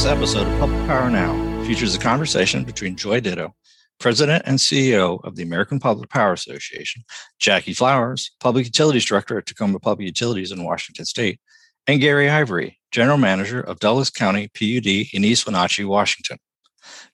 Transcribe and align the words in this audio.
This 0.00 0.10
episode 0.10 0.46
of 0.46 0.58
Public 0.58 0.86
Power 0.86 1.10
Now 1.10 1.62
features 1.66 1.94
a 1.94 1.98
conversation 1.98 2.64
between 2.64 2.96
Joy 2.96 3.20
Ditto, 3.20 3.54
President 3.98 4.42
and 4.46 4.58
CEO 4.58 5.22
of 5.24 5.36
the 5.36 5.42
American 5.42 5.78
Public 5.78 6.08
Power 6.08 6.32
Association, 6.32 7.02
Jackie 7.38 7.74
Flowers, 7.74 8.30
Public 8.40 8.64
Utilities 8.64 9.04
Director 9.04 9.36
at 9.36 9.44
Tacoma 9.44 9.78
Public 9.78 10.06
Utilities 10.06 10.52
in 10.52 10.64
Washington 10.64 11.04
State, 11.04 11.38
and 11.86 12.00
Gary 12.00 12.30
Ivory, 12.30 12.78
General 12.90 13.18
Manager 13.18 13.60
of 13.60 13.78
Douglas 13.78 14.08
County 14.08 14.48
PUD 14.48 14.86
in 15.12 15.22
East 15.22 15.44
Wenatchee, 15.44 15.84
Washington. 15.84 16.38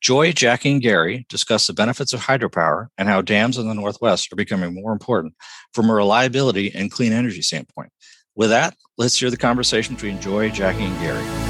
Joy, 0.01 0.31
Jackie, 0.31 0.71
and 0.71 0.81
Gary 0.81 1.27
discuss 1.29 1.67
the 1.67 1.73
benefits 1.73 2.13
of 2.13 2.21
hydropower 2.21 2.87
and 2.97 3.09
how 3.09 3.21
dams 3.21 3.59
in 3.59 3.67
the 3.67 3.75
Northwest 3.75 4.33
are 4.33 4.37
becoming 4.37 4.75
more 4.75 4.93
important 4.93 5.35
from 5.75 5.91
a 5.91 5.93
reliability 5.93 6.73
and 6.73 6.93
clean 6.93 7.13
energy 7.13 7.43
standpoint. 7.43 7.91
With 8.37 8.51
that, 8.51 8.77
let's 8.97 9.19
hear 9.19 9.31
the 9.31 9.37
conversation 9.37 9.97
between 9.97 10.21
Joy, 10.21 10.51
Jackie, 10.51 10.85
and 10.85 11.01
Gary. 11.01 11.46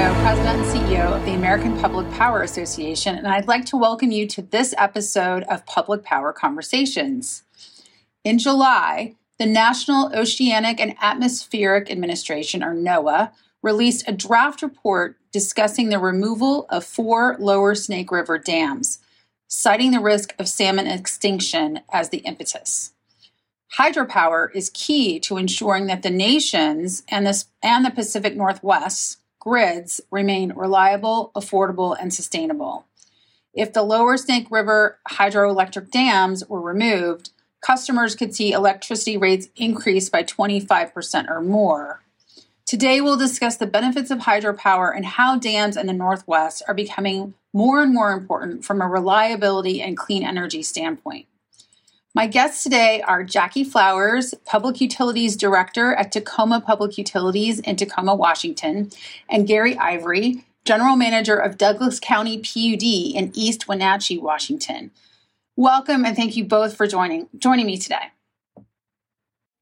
Ditto, 0.00 0.14
President 0.22 0.60
and 0.60 0.64
CEO 0.64 1.14
of 1.14 1.26
the 1.26 1.34
American 1.34 1.78
Public 1.78 2.10
Power 2.12 2.40
Association, 2.40 3.16
and 3.16 3.28
I'd 3.28 3.46
like 3.46 3.66
to 3.66 3.76
welcome 3.76 4.10
you 4.10 4.26
to 4.28 4.40
this 4.40 4.74
episode 4.78 5.42
of 5.42 5.66
Public 5.66 6.02
Power 6.04 6.32
Conversations. 6.32 7.42
In 8.24 8.38
July, 8.38 9.16
the 9.38 9.44
National 9.44 10.10
Oceanic 10.16 10.80
and 10.80 10.96
Atmospheric 11.02 11.90
Administration, 11.90 12.64
or 12.64 12.74
NOAA, 12.74 13.32
released 13.62 14.08
a 14.08 14.12
draft 14.12 14.62
report 14.62 15.18
discussing 15.32 15.90
the 15.90 15.98
removal 15.98 16.64
of 16.70 16.82
four 16.82 17.36
lower 17.38 17.74
Snake 17.74 18.10
River 18.10 18.38
dams, 18.38 19.00
citing 19.48 19.90
the 19.90 20.00
risk 20.00 20.34
of 20.38 20.48
salmon 20.48 20.86
extinction 20.86 21.80
as 21.92 22.08
the 22.08 22.20
impetus. 22.20 22.94
Hydropower 23.76 24.48
is 24.54 24.70
key 24.72 25.20
to 25.20 25.36
ensuring 25.36 25.88
that 25.88 26.02
the 26.02 26.08
nation's 26.08 27.02
and 27.08 27.26
the, 27.26 27.44
and 27.62 27.84
the 27.84 27.90
Pacific 27.90 28.34
Northwest 28.34 29.18
grids 29.40 30.00
remain 30.10 30.52
reliable, 30.52 31.32
affordable, 31.34 31.96
and 31.98 32.14
sustainable. 32.14 32.84
If 33.52 33.72
the 33.72 33.82
lower 33.82 34.16
Snake 34.16 34.46
River 34.50 34.98
hydroelectric 35.08 35.90
dams 35.90 36.48
were 36.48 36.60
removed, 36.60 37.30
customers 37.60 38.14
could 38.14 38.34
see 38.34 38.52
electricity 38.52 39.16
rates 39.16 39.48
increase 39.56 40.08
by 40.08 40.22
25% 40.22 41.28
or 41.28 41.40
more. 41.40 42.02
Today, 42.64 43.00
we'll 43.00 43.16
discuss 43.16 43.56
the 43.56 43.66
benefits 43.66 44.12
of 44.12 44.20
hydropower 44.20 44.94
and 44.94 45.04
how 45.04 45.36
dams 45.36 45.76
in 45.76 45.88
the 45.88 45.92
Northwest 45.92 46.62
are 46.68 46.74
becoming 46.74 47.34
more 47.52 47.82
and 47.82 47.92
more 47.92 48.12
important 48.12 48.64
from 48.64 48.80
a 48.80 48.86
reliability 48.86 49.82
and 49.82 49.96
clean 49.96 50.22
energy 50.22 50.62
standpoint. 50.62 51.26
My 52.12 52.26
guests 52.26 52.64
today 52.64 53.02
are 53.02 53.22
Jackie 53.22 53.62
Flowers, 53.62 54.34
Public 54.44 54.80
Utilities 54.80 55.36
Director 55.36 55.94
at 55.94 56.10
Tacoma 56.10 56.60
Public 56.60 56.98
Utilities 56.98 57.60
in 57.60 57.76
Tacoma, 57.76 58.16
Washington, 58.16 58.90
and 59.28 59.46
Gary 59.46 59.78
Ivory, 59.78 60.44
General 60.64 60.96
Manager 60.96 61.36
of 61.36 61.56
Douglas 61.56 62.00
County 62.00 62.38
PUD 62.38 62.82
in 62.82 63.30
East 63.34 63.68
Wenatchee, 63.68 64.18
Washington. 64.18 64.90
Welcome 65.54 66.04
and 66.04 66.16
thank 66.16 66.36
you 66.36 66.44
both 66.44 66.76
for 66.76 66.88
joining 66.88 67.28
joining 67.38 67.66
me 67.66 67.78
today. 67.78 68.10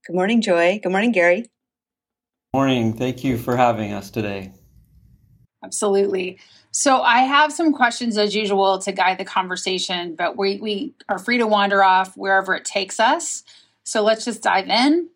Good 0.07 0.17
morning, 0.17 0.41
Joy. 0.41 0.81
Good 0.83 0.91
morning, 0.91 1.13
Gary. 1.13 1.51
Morning. 2.55 2.95
Thank 2.95 3.25
you 3.25 3.37
for 3.37 3.59
having 3.59 3.93
us 3.93 4.11
today. 4.11 4.53
Absolutely. 5.63 6.39
So 6.79 7.03
I 7.03 7.23
have 7.23 7.53
some 7.53 7.73
questions 7.73 8.17
as 8.17 8.37
usual 8.37 8.79
to 8.79 8.93
guide 8.93 9.19
the 9.19 9.25
conversation, 9.25 10.15
but 10.15 10.39
we, 10.39 10.59
we 10.59 10.95
are 11.09 11.19
free 11.19 11.39
to 11.39 11.47
wander 11.49 11.83
off 11.83 12.17
wherever 12.17 12.55
it 12.55 12.65
takes 12.65 13.01
us. 13.01 13.43
So 13.83 14.05
let's 14.05 14.25
just 14.25 14.45
dive 14.45 14.69
in. 14.69 15.09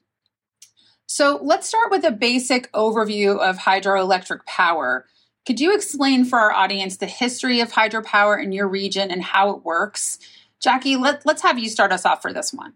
So 1.06 1.38
let's 1.40 1.68
start 1.68 1.92
with 1.92 2.02
a 2.02 2.10
basic 2.10 2.68
overview 2.72 3.38
of 3.38 3.58
hydroelectric 3.58 4.44
power. 4.44 5.06
Could 5.46 5.60
you 5.60 5.72
explain 5.72 6.24
for 6.24 6.40
our 6.40 6.50
audience 6.50 6.96
the 6.96 7.06
history 7.06 7.61
of 7.61 7.70
hydropower 7.70 8.42
in 8.42 8.50
your 8.50 8.67
region 8.67 9.12
and 9.12 9.23
how 9.23 9.50
it 9.50 9.64
works? 9.64 10.18
Jackie, 10.58 10.96
let, 10.96 11.24
let's 11.24 11.42
have 11.42 11.61
you 11.61 11.68
start 11.68 11.92
us 11.92 12.05
off 12.05 12.23
for 12.23 12.33
this 12.33 12.52
one. 12.52 12.73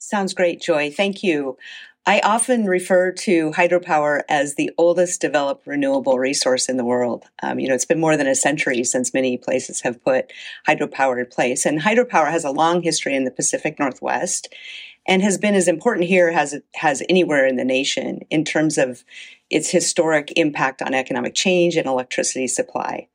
Sounds 0.00 0.34
great, 0.34 0.60
Joy. 0.60 0.90
Thank 0.90 1.22
you. 1.22 1.56
I 2.04 2.18
often 2.24 2.64
refer 2.64 3.12
to 3.12 3.52
hydropower 3.52 4.22
as 4.28 4.56
the 4.56 4.72
oldest 4.76 5.20
developed 5.20 5.68
renewable 5.68 6.18
resource 6.18 6.68
in 6.68 6.76
the 6.76 6.84
world. 6.84 7.26
Um, 7.44 7.60
you 7.60 7.68
know, 7.68 7.74
it's 7.74 7.84
been 7.84 8.00
more 8.00 8.16
than 8.16 8.26
a 8.26 8.34
century 8.34 8.82
since 8.82 9.14
many 9.14 9.38
places 9.38 9.82
have 9.82 10.02
put 10.02 10.32
hydropower 10.66 11.20
in 11.20 11.26
place. 11.26 11.64
And 11.64 11.80
hydropower 11.80 12.28
has 12.28 12.42
a 12.42 12.50
long 12.50 12.82
history 12.82 13.14
in 13.14 13.22
the 13.22 13.30
Pacific 13.30 13.78
Northwest 13.78 14.52
and 15.06 15.22
has 15.22 15.38
been 15.38 15.54
as 15.54 15.68
important 15.68 16.08
here 16.08 16.28
as 16.28 16.52
it 16.52 16.64
has 16.74 17.04
anywhere 17.08 17.46
in 17.46 17.56
the 17.56 17.64
nation 17.64 18.22
in 18.30 18.44
terms 18.44 18.78
of 18.78 19.04
its 19.48 19.70
historic 19.70 20.32
impact 20.34 20.82
on 20.82 20.94
economic 20.94 21.34
change 21.34 21.76
and 21.76 21.86
electricity 21.86 22.48
supply. 22.48 23.06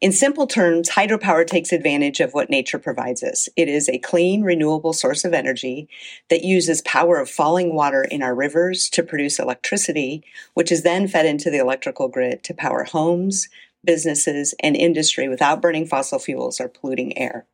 In 0.00 0.12
simple 0.12 0.46
terms, 0.46 0.88
hydropower 0.88 1.46
takes 1.46 1.72
advantage 1.72 2.20
of 2.20 2.32
what 2.32 2.48
nature 2.48 2.78
provides 2.78 3.22
us. 3.22 3.50
It 3.54 3.68
is 3.68 3.86
a 3.86 3.98
clean, 3.98 4.40
renewable 4.42 4.94
source 4.94 5.26
of 5.26 5.34
energy 5.34 5.90
that 6.30 6.42
uses 6.42 6.80
power 6.82 7.18
of 7.18 7.28
falling 7.28 7.74
water 7.74 8.02
in 8.02 8.22
our 8.22 8.34
rivers 8.34 8.88
to 8.90 9.02
produce 9.02 9.38
electricity, 9.38 10.24
which 10.54 10.72
is 10.72 10.84
then 10.84 11.06
fed 11.06 11.26
into 11.26 11.50
the 11.50 11.58
electrical 11.58 12.08
grid 12.08 12.42
to 12.44 12.54
power 12.54 12.84
homes, 12.84 13.50
businesses, 13.84 14.54
and 14.60 14.74
industry 14.74 15.28
without 15.28 15.60
burning 15.60 15.84
fossil 15.84 16.18
fuels 16.18 16.62
or 16.62 16.68
polluting 16.68 17.16
air. 17.18 17.44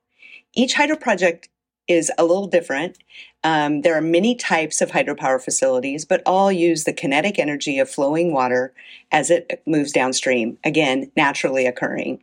Each 0.54 0.74
hydro 0.74 0.96
project 0.96 1.48
is 1.88 2.10
a 2.18 2.24
little 2.24 2.46
different. 2.46 2.98
Um, 3.44 3.82
there 3.82 3.96
are 3.96 4.02
many 4.02 4.34
types 4.34 4.80
of 4.80 4.90
hydropower 4.90 5.42
facilities, 5.42 6.04
but 6.04 6.22
all 6.26 6.50
use 6.50 6.84
the 6.84 6.92
kinetic 6.92 7.38
energy 7.38 7.78
of 7.78 7.90
flowing 7.90 8.32
water 8.32 8.74
as 9.12 9.30
it 9.30 9.62
moves 9.66 9.92
downstream, 9.92 10.58
again, 10.64 11.10
naturally 11.16 11.66
occurring. 11.66 12.22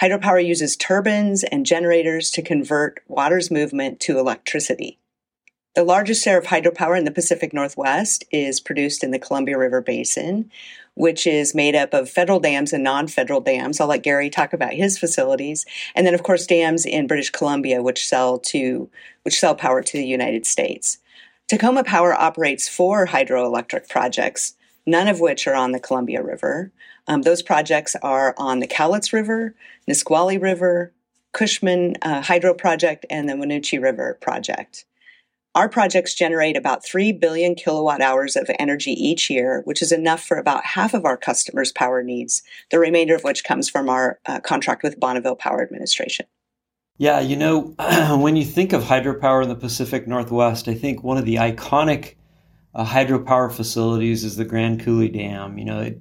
Hydropower 0.00 0.44
uses 0.44 0.76
turbines 0.76 1.42
and 1.44 1.66
generators 1.66 2.30
to 2.30 2.42
convert 2.42 3.00
water's 3.08 3.50
movement 3.50 3.98
to 4.00 4.18
electricity. 4.18 4.98
The 5.74 5.84
largest 5.84 6.24
share 6.24 6.38
of 6.38 6.46
hydropower 6.46 6.98
in 6.98 7.04
the 7.04 7.10
Pacific 7.10 7.52
Northwest 7.52 8.24
is 8.32 8.58
produced 8.58 9.04
in 9.04 9.10
the 9.10 9.18
Columbia 9.18 9.56
River 9.58 9.80
Basin, 9.80 10.50
which 10.94 11.26
is 11.26 11.54
made 11.54 11.76
up 11.76 11.94
of 11.94 12.10
federal 12.10 12.40
dams 12.40 12.72
and 12.72 12.82
non 12.82 13.06
federal 13.06 13.40
dams. 13.40 13.80
I'll 13.80 13.86
let 13.86 14.02
Gary 14.02 14.30
talk 14.30 14.52
about 14.52 14.72
his 14.72 14.98
facilities. 14.98 15.64
And 15.94 16.06
then, 16.06 16.14
of 16.14 16.24
course, 16.24 16.46
dams 16.46 16.84
in 16.84 17.06
British 17.06 17.30
Columbia, 17.30 17.82
which 17.82 18.06
sell, 18.06 18.38
to, 18.40 18.90
which 19.22 19.38
sell 19.38 19.54
power 19.54 19.82
to 19.82 19.92
the 19.92 20.06
United 20.06 20.46
States. 20.46 20.98
Tacoma 21.46 21.84
Power 21.84 22.12
operates 22.12 22.68
four 22.68 23.06
hydroelectric 23.06 23.88
projects, 23.88 24.54
none 24.84 25.06
of 25.06 25.20
which 25.20 25.46
are 25.46 25.54
on 25.54 25.72
the 25.72 25.80
Columbia 25.80 26.22
River. 26.22 26.72
Um, 27.06 27.22
those 27.22 27.42
projects 27.42 27.94
are 28.02 28.34
on 28.36 28.58
the 28.58 28.66
Cowlitz 28.66 29.12
River, 29.12 29.54
Nisqually 29.86 30.38
River, 30.38 30.92
Cushman 31.32 31.94
uh, 32.02 32.20
Hydro 32.22 32.52
Project, 32.52 33.06
and 33.08 33.28
the 33.28 33.34
Wynoochee 33.34 33.80
River 33.80 34.18
Project. 34.20 34.84
Our 35.58 35.68
projects 35.68 36.14
generate 36.14 36.56
about 36.56 36.84
3 36.84 37.10
billion 37.14 37.56
kilowatt 37.56 38.00
hours 38.00 38.36
of 38.36 38.48
energy 38.60 38.92
each 38.92 39.28
year, 39.28 39.62
which 39.64 39.82
is 39.82 39.90
enough 39.90 40.22
for 40.22 40.36
about 40.36 40.64
half 40.64 40.94
of 40.94 41.04
our 41.04 41.16
customers' 41.16 41.72
power 41.72 42.00
needs, 42.00 42.44
the 42.70 42.78
remainder 42.78 43.16
of 43.16 43.24
which 43.24 43.42
comes 43.42 43.68
from 43.68 43.88
our 43.88 44.20
uh, 44.26 44.38
contract 44.38 44.84
with 44.84 45.00
Bonneville 45.00 45.34
Power 45.34 45.60
Administration. 45.60 46.26
Yeah, 46.96 47.18
you 47.18 47.34
know, 47.34 47.74
when 48.20 48.36
you 48.36 48.44
think 48.44 48.72
of 48.72 48.84
hydropower 48.84 49.42
in 49.42 49.48
the 49.48 49.56
Pacific 49.56 50.06
Northwest, 50.06 50.68
I 50.68 50.74
think 50.74 51.02
one 51.02 51.18
of 51.18 51.24
the 51.24 51.34
iconic 51.34 52.14
uh, 52.72 52.86
hydropower 52.86 53.50
facilities 53.50 54.22
is 54.22 54.36
the 54.36 54.44
Grand 54.44 54.84
Coulee 54.84 55.08
Dam. 55.08 55.58
You 55.58 55.64
know, 55.64 55.80
it 55.80 56.00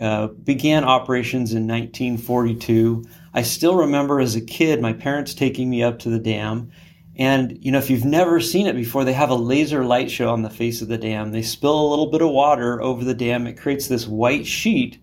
uh, 0.00 0.26
began 0.26 0.82
operations 0.82 1.52
in 1.52 1.68
1942. 1.68 3.04
I 3.32 3.42
still 3.42 3.76
remember 3.76 4.18
as 4.18 4.34
a 4.34 4.40
kid 4.40 4.82
my 4.82 4.92
parents 4.92 5.34
taking 5.34 5.70
me 5.70 5.84
up 5.84 6.00
to 6.00 6.10
the 6.10 6.18
dam. 6.18 6.72
And, 7.16 7.58
you 7.62 7.70
know, 7.70 7.78
if 7.78 7.90
you've 7.90 8.04
never 8.04 8.40
seen 8.40 8.66
it 8.66 8.74
before, 8.74 9.04
they 9.04 9.12
have 9.12 9.30
a 9.30 9.34
laser 9.34 9.84
light 9.84 10.10
show 10.10 10.30
on 10.30 10.42
the 10.42 10.50
face 10.50 10.80
of 10.80 10.88
the 10.88 10.96
dam. 10.96 11.32
They 11.32 11.42
spill 11.42 11.78
a 11.78 11.90
little 11.90 12.10
bit 12.10 12.22
of 12.22 12.30
water 12.30 12.80
over 12.80 13.04
the 13.04 13.14
dam. 13.14 13.46
It 13.46 13.58
creates 13.58 13.88
this 13.88 14.06
white 14.06 14.46
sheet. 14.46 14.98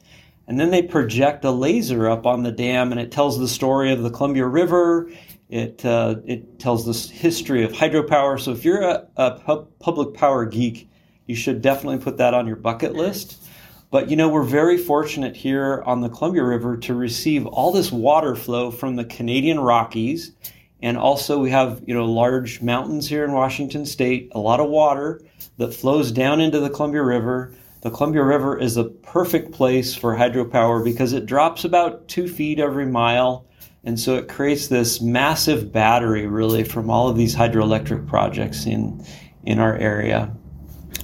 And 0.47 0.59
then 0.59 0.71
they 0.71 0.81
project 0.81 1.45
a 1.45 1.51
laser 1.51 2.09
up 2.09 2.25
on 2.25 2.41
the 2.41 2.51
dam 2.51 2.91
and 2.91 2.99
it 2.99 3.11
tells 3.11 3.37
the 3.37 3.47
story 3.47 3.91
of 3.91 4.01
the 4.01 4.09
Columbia 4.09 4.47
River. 4.47 5.11
It, 5.49 5.85
uh, 5.85 6.15
it 6.25 6.59
tells 6.59 6.85
the 6.85 7.13
history 7.13 7.63
of 7.63 7.71
hydropower. 7.71 8.39
So 8.39 8.51
if 8.51 8.65
you're 8.65 8.81
a, 8.81 9.07
a 9.15 9.57
public 9.79 10.15
power 10.15 10.45
geek, 10.45 10.89
you 11.27 11.35
should 11.35 11.61
definitely 11.61 11.99
put 11.99 12.17
that 12.17 12.33
on 12.33 12.47
your 12.47 12.55
bucket 12.55 12.93
list. 12.95 13.43
But 13.91 14.09
you 14.09 14.15
know, 14.15 14.29
we're 14.29 14.43
very 14.43 14.77
fortunate 14.77 15.35
here 15.35 15.83
on 15.85 16.01
the 16.01 16.09
Columbia 16.09 16.43
River 16.43 16.77
to 16.77 16.95
receive 16.95 17.45
all 17.45 17.71
this 17.71 17.91
water 17.91 18.35
flow 18.35 18.71
from 18.71 18.95
the 18.95 19.05
Canadian 19.05 19.59
Rockies. 19.59 20.31
And 20.81 20.97
also, 20.97 21.39
we 21.39 21.51
have 21.51 21.81
you 21.85 21.93
know 21.93 22.05
large 22.05 22.61
mountains 22.61 23.07
here 23.07 23.25
in 23.25 23.33
Washington 23.33 23.85
State, 23.85 24.31
a 24.33 24.39
lot 24.39 24.59
of 24.59 24.69
water 24.69 25.21
that 25.57 25.73
flows 25.73 26.11
down 26.11 26.39
into 26.39 26.59
the 26.59 26.69
Columbia 26.69 27.03
River. 27.03 27.53
The 27.81 27.91
Columbia 27.91 28.23
River 28.23 28.57
is 28.57 28.77
a 28.77 28.85
perfect 28.85 29.51
place 29.51 29.93
for 29.93 30.15
hydropower 30.15 30.83
because 30.83 31.13
it 31.13 31.25
drops 31.25 31.63
about 31.63 32.07
two 32.07 32.27
feet 32.27 32.59
every 32.59 32.85
mile. 32.85 33.45
And 33.83 33.99
so 33.99 34.15
it 34.15 34.27
creates 34.27 34.67
this 34.67 35.01
massive 35.01 35.71
battery, 35.71 36.27
really, 36.27 36.63
from 36.63 36.89
all 36.89 37.07
of 37.07 37.15
these 37.15 37.35
hydroelectric 37.35 38.07
projects 38.07 38.65
in, 38.65 39.05
in 39.45 39.59
our 39.59 39.75
area. 39.75 40.31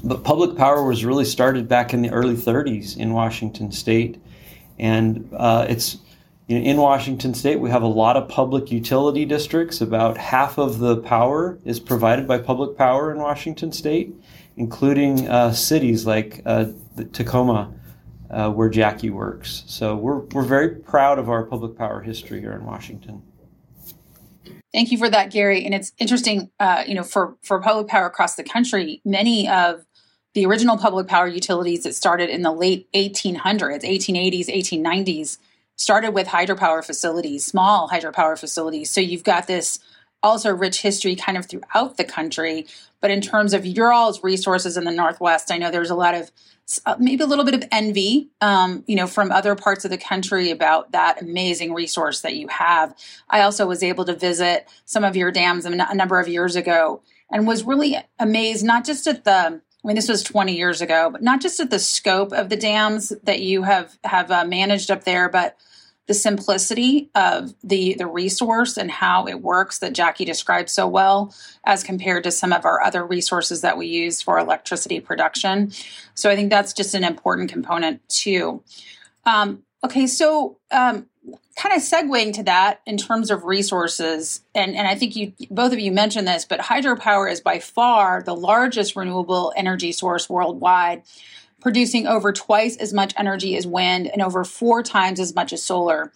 but 0.04 0.24
public 0.24 0.58
power 0.58 0.84
was 0.84 1.06
really 1.06 1.26
started 1.26 1.68
back 1.68 1.94
in 1.94 2.02
the 2.02 2.10
early 2.10 2.36
30s 2.36 2.98
in 2.98 3.14
Washington 3.14 3.72
State, 3.72 4.22
and 4.78 5.30
uh, 5.34 5.66
it's 5.70 5.98
in 6.48 6.78
Washington 6.78 7.34
State 7.34 7.60
we 7.60 7.70
have 7.70 7.82
a 7.82 7.88
lot 7.88 8.18
of 8.18 8.30
public 8.30 8.72
utility 8.72 9.26
districts. 9.26 9.82
About 9.82 10.18
half 10.18 10.58
of 10.58 10.80
the 10.80 10.98
power 10.98 11.58
is 11.66 11.80
provided 11.80 12.28
by 12.28 12.38
public 12.38 12.78
power 12.78 13.12
in 13.12 13.18
Washington 13.20 13.72
State, 13.72 14.14
including 14.56 15.28
uh, 15.28 15.52
cities 15.54 16.06
like 16.06 16.42
uh, 16.46 16.66
Tacoma, 17.14 17.74
uh, 18.30 18.52
where 18.52 18.70
Jackie 18.70 19.10
works. 19.10 19.64
So 19.66 19.96
we're 19.96 20.20
we're 20.20 20.44
very 20.44 20.70
proud 20.76 21.20
of 21.20 21.30
our 21.30 21.44
public 21.44 21.78
power 21.78 22.02
history 22.02 22.42
here 22.42 22.54
in 22.54 22.66
Washington. 22.66 23.24
Thank 24.72 24.92
you 24.92 24.98
for 24.98 25.10
that, 25.10 25.32
Gary. 25.32 25.66
And 25.66 25.74
it's 25.74 25.94
interesting, 26.00 26.52
uh, 26.60 26.84
you 26.86 26.96
know, 26.96 27.04
for 27.04 27.38
for 27.42 27.62
public 27.62 27.88
power 27.88 28.06
across 28.06 28.36
the 28.36 28.44
country, 28.44 29.02
many 29.06 29.48
of 29.48 29.86
the 30.34 30.46
original 30.46 30.78
public 30.78 31.08
power 31.08 31.28
utilities 31.28 31.84
that 31.84 31.96
started 31.96 32.30
in 32.30 32.42
the 32.42 32.52
late 32.52 32.92
1800s, 32.94 33.84
1880s, 33.84 34.48
1890s, 34.48 35.38
started 35.76 36.12
with 36.12 36.28
hydropower 36.28 36.84
facilities, 36.84 37.46
small 37.46 37.90
hydropower 37.90 38.40
facilities. 38.40 38.90
So 38.90 39.02
you've 39.02 39.24
got 39.24 39.48
this 39.48 39.80
also 40.24 40.54
rich 40.54 40.82
history 40.82 41.16
kind 41.16 41.38
of 41.38 41.46
throughout 41.46 41.98
the 41.98 42.04
country. 42.04 42.66
But 43.00 43.12
in 43.12 43.22
terms 43.22 43.54
of 43.54 43.66
your 43.66 43.94
all's 43.94 44.24
resources 44.24 44.78
in 44.78 44.84
the 44.84 44.92
Northwest, 44.92 45.52
I 45.52 45.58
know 45.58 45.70
there's 45.70 45.92
a 45.92 45.96
lot 45.96 46.16
of 46.16 46.32
uh, 46.88 46.96
maybe 46.98 47.24
a 47.24 47.28
little 47.28 47.46
bit 47.46 47.54
of 47.54 47.64
envy, 47.72 48.30
um, 48.42 48.84
you 48.88 48.96
know, 48.96 49.06
from 49.06 49.32
other 49.32 49.54
parts 49.54 49.86
of 49.86 49.92
the 49.92 50.00
country 50.00 50.50
about 50.50 50.92
that 50.94 51.22
amazing 51.22 51.74
resource 51.76 52.22
that 52.22 52.36
you 52.36 52.48
have. 52.48 52.96
I 53.30 53.42
also 53.42 53.68
was 53.68 53.84
able 53.84 54.04
to 54.06 54.16
visit 54.16 54.68
some 54.86 55.04
of 55.04 55.16
your 55.16 55.32
dams 55.32 55.66
a 55.66 55.94
number 55.94 56.20
of 56.20 56.28
years 56.28 56.56
ago 56.56 57.04
and 57.30 57.46
was 57.46 57.64
really 57.64 57.98
amazed, 58.18 58.66
not 58.66 58.84
just 58.84 59.06
at 59.06 59.26
the 59.26 59.62
I 59.86 59.88
mean, 59.88 59.96
this 59.98 60.10
was 60.10 60.24
20 60.24 60.56
years 60.56 60.82
ago, 60.82 61.12
but 61.12 61.22
not 61.22 61.42
just 61.42 61.60
at 61.60 61.70
the 61.70 61.78
scope 61.78 62.32
of 62.32 62.50
the 62.50 62.58
dams 62.58 63.14
that 63.22 63.42
you 63.42 63.62
have 63.62 64.00
have 64.04 64.32
uh, 64.32 64.44
managed 64.44 64.90
up 64.90 65.04
there, 65.04 65.30
but 65.30 65.58
the 66.08 66.16
simplicity 66.16 67.12
of 67.14 67.54
the 67.64 67.94
the 67.94 68.08
resource 68.08 68.78
and 68.78 68.90
how 68.90 69.28
it 69.28 69.44
works 69.44 69.78
that 69.80 69.94
Jackie 69.94 70.26
described 70.26 70.72
so 70.72 70.88
well, 70.88 71.36
as 71.66 71.84
compared 71.84 72.24
to 72.24 72.32
some 72.32 72.52
of 72.52 72.66
our 72.66 72.82
other 72.82 73.06
resources 73.06 73.62
that 73.62 73.78
we 73.78 73.86
use 73.86 74.24
for 74.24 74.40
electricity 74.40 75.00
production. 75.00 75.72
So 76.16 76.32
I 76.32 76.36
think 76.36 76.50
that's 76.50 76.74
just 76.74 76.96
an 76.96 77.04
important 77.04 77.52
component 77.52 78.02
too. 78.10 78.64
Um, 79.24 79.66
okay, 79.84 80.08
so 80.08 80.58
um, 80.72 81.06
kind 81.56 81.74
of 81.74 81.82
segueing 81.82 82.34
to 82.34 82.44
that 82.44 82.82
in 82.86 82.98
terms 82.98 83.32
of 83.32 83.46
resources, 83.46 84.42
and, 84.54 84.76
and 84.76 84.88
I 84.88 84.96
think 84.96 85.16
you 85.16 85.34
both 85.50 85.72
of 85.72 85.80
you 85.80 85.92
mentioned 85.92 86.28
this, 86.28 86.46
but 86.46 86.60
hydropower 86.60 87.32
is 87.32 87.40
by 87.40 87.60
far 87.60 88.22
the 88.22 88.36
largest 88.36 88.96
renewable 88.96 89.54
energy 89.56 89.92
source 89.92 90.30
worldwide, 90.30 91.04
producing 91.62 92.08
over 92.08 92.34
twice 92.34 92.76
as 92.78 92.94
much 92.94 93.14
energy 93.18 93.56
as 93.56 93.66
wind 93.66 94.08
and 94.08 94.22
over 94.22 94.44
four 94.44 94.84
times 94.84 95.20
as 95.20 95.34
much 95.34 95.54
as 95.54 95.64
solar. 95.64 96.12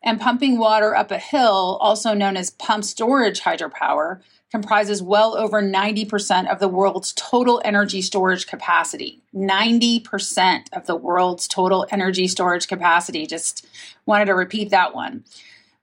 And 0.00 0.20
pumping 0.20 0.58
water 0.58 0.94
up 0.94 1.10
a 1.10 1.18
hill, 1.18 1.76
also 1.80 2.14
known 2.14 2.36
as 2.36 2.50
pump 2.50 2.84
storage 2.84 3.40
hydropower, 3.40 4.20
comprises 4.50 5.02
well 5.02 5.36
over 5.36 5.62
90% 5.62 6.50
of 6.50 6.58
the 6.58 6.68
world's 6.68 7.12
total 7.12 7.60
energy 7.64 8.00
storage 8.00 8.46
capacity. 8.46 9.22
90% 9.34 10.64
of 10.72 10.86
the 10.86 10.96
world's 10.96 11.46
total 11.46 11.86
energy 11.90 12.26
storage 12.26 12.66
capacity. 12.66 13.26
Just 13.26 13.66
wanted 14.06 14.26
to 14.26 14.34
repeat 14.34 14.70
that 14.70 14.94
one. 14.94 15.24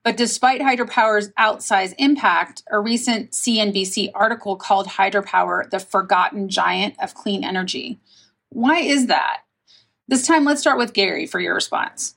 But 0.02 0.16
despite 0.16 0.60
hydropower's 0.60 1.30
outsized 1.30 1.94
impact, 1.98 2.62
a 2.70 2.78
recent 2.78 3.32
CNBC 3.32 4.10
article 4.14 4.56
called 4.56 4.86
hydropower 4.86 5.68
the 5.68 5.80
forgotten 5.80 6.48
giant 6.48 6.94
of 7.00 7.14
clean 7.14 7.44
energy. 7.44 7.98
Why 8.50 8.80
is 8.80 9.06
that? 9.06 9.42
This 10.08 10.26
time, 10.26 10.44
let's 10.44 10.60
start 10.60 10.78
with 10.78 10.92
Gary 10.92 11.26
for 11.26 11.40
your 11.40 11.54
response. 11.54 12.15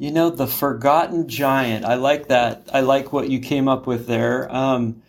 You 0.00 0.10
know, 0.10 0.30
the 0.30 0.46
forgotten 0.46 1.28
giant. 1.28 1.84
I 1.84 1.96
like 1.96 2.28
that. 2.28 2.70
I 2.72 2.80
like 2.80 3.12
what 3.12 3.28
you 3.28 3.38
came 3.38 3.68
up 3.68 3.86
with 3.86 4.06
there. 4.06 4.50
Um, 4.50 5.02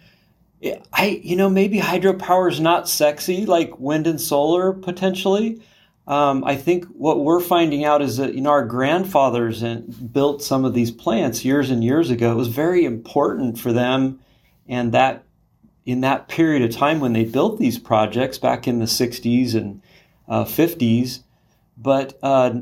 I, 0.92 1.22
you 1.24 1.38
know, 1.38 1.50
maybe 1.50 1.80
hydropower 1.80 2.52
is 2.52 2.60
not 2.60 2.90
sexy 2.90 3.46
like 3.46 3.80
wind 3.80 4.06
and 4.06 4.20
solar 4.20 4.74
potentially. 4.74 5.62
Um, 6.08 6.44
I 6.44 6.58
think 6.58 6.88
what 6.88 7.22
we're 7.22 7.40
finding 7.40 7.86
out 7.86 8.02
is 8.02 8.18
that 8.18 8.36
you 8.36 8.42
know 8.42 8.50
our 8.50 8.66
grandfathers 8.66 9.64
built 9.64 10.44
some 10.44 10.66
of 10.66 10.74
these 10.74 10.92
plants 10.92 11.46
years 11.46 11.70
and 11.70 11.82
years 11.82 12.10
ago. 12.10 12.34
It 12.34 12.36
was 12.36 12.50
very 12.50 12.84
important 12.84 13.58
for 13.58 13.72
them, 13.72 14.20
and 14.68 14.92
that 14.92 15.24
in 15.86 16.02
that 16.02 16.28
period 16.28 16.64
of 16.64 16.76
time 16.76 17.00
when 17.00 17.14
they 17.14 17.24
built 17.24 17.60
these 17.60 17.80
projects 17.80 18.38
back 18.38 18.68
in 18.68 18.80
the 18.80 18.86
60s 18.86 19.56
and 19.56 19.82
uh, 20.28 20.44
50s. 20.44 21.22
But 21.78 22.20
uh, 22.22 22.60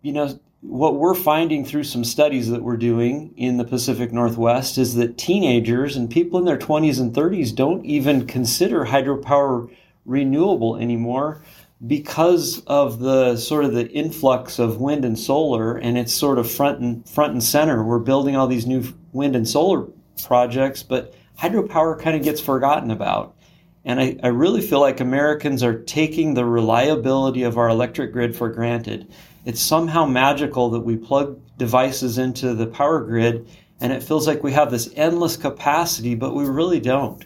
you 0.00 0.14
know, 0.14 0.40
what 0.68 0.96
we're 0.96 1.14
finding 1.14 1.64
through 1.64 1.84
some 1.84 2.04
studies 2.04 2.50
that 2.50 2.62
we're 2.62 2.76
doing 2.76 3.32
in 3.36 3.56
the 3.56 3.64
Pacific 3.64 4.12
Northwest 4.12 4.78
is 4.78 4.96
that 4.96 5.16
teenagers 5.16 5.96
and 5.96 6.10
people 6.10 6.38
in 6.38 6.44
their 6.44 6.58
20s 6.58 7.00
and 7.00 7.14
30s 7.14 7.54
don't 7.54 7.84
even 7.84 8.26
consider 8.26 8.84
hydropower 8.84 9.70
renewable 10.04 10.76
anymore 10.76 11.40
because 11.86 12.62
of 12.66 12.98
the 12.98 13.36
sort 13.36 13.64
of 13.64 13.74
the 13.74 13.88
influx 13.90 14.58
of 14.58 14.80
wind 14.80 15.04
and 15.04 15.18
solar 15.18 15.76
and 15.76 15.96
it's 15.96 16.12
sort 16.12 16.38
of 16.38 16.50
front 16.50 16.80
and 16.80 17.08
front 17.08 17.32
and 17.32 17.44
center. 17.44 17.84
We're 17.84 17.98
building 17.98 18.34
all 18.34 18.46
these 18.46 18.66
new 18.66 18.84
wind 19.12 19.36
and 19.36 19.46
solar 19.46 19.86
projects 20.24 20.82
but 20.82 21.14
hydropower 21.38 22.00
kind 22.00 22.16
of 22.16 22.22
gets 22.22 22.40
forgotten 22.40 22.90
about. 22.90 23.36
And 23.84 24.00
I, 24.00 24.16
I 24.22 24.28
really 24.28 24.62
feel 24.62 24.80
like 24.80 25.00
americans 25.00 25.62
are 25.62 25.78
taking 25.78 26.34
the 26.34 26.44
reliability 26.44 27.44
of 27.44 27.56
our 27.56 27.68
electric 27.68 28.12
grid 28.12 28.34
for 28.34 28.48
granted 28.48 29.12
it's 29.46 29.62
somehow 29.62 30.04
magical 30.04 30.68
that 30.70 30.80
we 30.80 30.96
plug 30.96 31.40
devices 31.56 32.18
into 32.18 32.52
the 32.52 32.66
power 32.66 33.00
grid 33.00 33.48
and 33.80 33.92
it 33.92 34.02
feels 34.02 34.26
like 34.26 34.42
we 34.42 34.52
have 34.52 34.70
this 34.70 34.90
endless 34.96 35.36
capacity, 35.36 36.14
but 36.14 36.34
we 36.34 36.44
really 36.44 36.80
don't. 36.80 37.24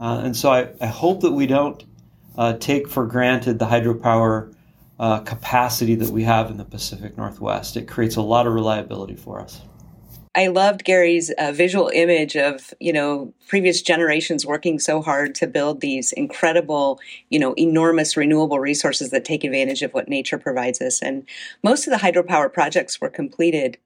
Uh, 0.00 0.20
and 0.24 0.36
so 0.36 0.50
I, 0.50 0.68
I, 0.80 0.86
hope 0.86 1.20
that 1.20 1.30
we 1.30 1.46
don't 1.46 1.82
uh, 2.36 2.54
take 2.54 2.88
for 2.88 3.06
granted 3.06 3.60
the 3.60 3.66
hydropower 3.66 4.52
uh, 4.98 5.20
capacity 5.20 5.94
that 5.94 6.10
we 6.10 6.24
have 6.24 6.50
in 6.50 6.56
the 6.56 6.64
Pacific 6.64 7.16
Northwest. 7.16 7.76
It 7.76 7.86
creates 7.86 8.16
a 8.16 8.22
lot 8.22 8.46
of 8.48 8.54
reliability 8.54 9.14
for 9.14 9.40
us. 9.40 9.62
I 10.36 10.48
loved 10.48 10.84
Gary's 10.84 11.30
uh, 11.30 11.52
visual 11.52 11.90
image 11.94 12.36
of, 12.36 12.74
you 12.80 12.92
know, 12.92 13.32
previous 13.46 13.82
generations 13.82 14.44
working 14.44 14.78
so 14.78 15.00
hard 15.00 15.34
to 15.36 15.46
build 15.46 15.80
these 15.80 16.12
incredible, 16.12 16.98
you 17.30 17.38
know, 17.38 17.54
enormous 17.54 18.16
renewable 18.16 18.58
resources 18.58 19.10
that 19.10 19.24
take 19.24 19.44
advantage 19.44 19.82
of 19.82 19.94
what 19.94 20.08
nature 20.08 20.38
provides 20.38 20.80
us. 20.80 21.00
And 21.00 21.26
most 21.62 21.86
of 21.86 21.92
the 21.92 22.04
hydropower 22.04 22.52
projects 22.52 23.00
were 23.00 23.10
completed 23.10 23.78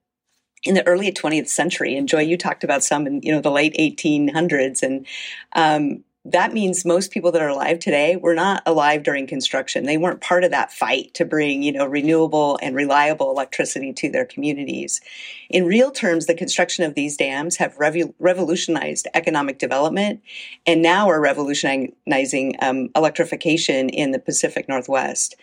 in 0.64 0.74
the 0.74 0.86
early 0.86 1.12
20th 1.12 1.48
century. 1.48 1.96
And 1.96 2.08
Joy, 2.08 2.22
you 2.22 2.36
talked 2.36 2.64
about 2.64 2.82
some 2.82 3.06
in, 3.06 3.20
you 3.22 3.32
know, 3.32 3.40
the 3.40 3.50
late 3.50 3.74
1800s. 3.78 4.82
And, 4.82 5.06
um, 5.52 6.04
that 6.32 6.52
means 6.52 6.84
most 6.84 7.10
people 7.10 7.32
that 7.32 7.42
are 7.42 7.48
alive 7.48 7.78
today 7.78 8.16
were 8.16 8.34
not 8.34 8.62
alive 8.66 9.02
during 9.02 9.26
construction. 9.26 9.84
They 9.84 9.96
weren't 9.96 10.20
part 10.20 10.44
of 10.44 10.50
that 10.50 10.72
fight 10.72 11.14
to 11.14 11.24
bring, 11.24 11.62
you 11.62 11.72
know, 11.72 11.86
renewable 11.86 12.58
and 12.60 12.76
reliable 12.76 13.30
electricity 13.30 13.92
to 13.94 14.10
their 14.10 14.26
communities. 14.26 15.00
In 15.48 15.64
real 15.64 15.90
terms, 15.90 16.26
the 16.26 16.34
construction 16.34 16.84
of 16.84 16.94
these 16.94 17.16
dams 17.16 17.56
have 17.56 17.76
revolutionized 17.78 19.08
economic 19.14 19.58
development 19.58 20.22
and 20.66 20.82
now 20.82 21.08
are 21.08 21.20
revolutionizing 21.20 22.56
um, 22.60 22.90
electrification 22.94 23.88
in 23.88 24.12
the 24.12 24.18
Pacific 24.18 24.68
Northwest 24.68 25.34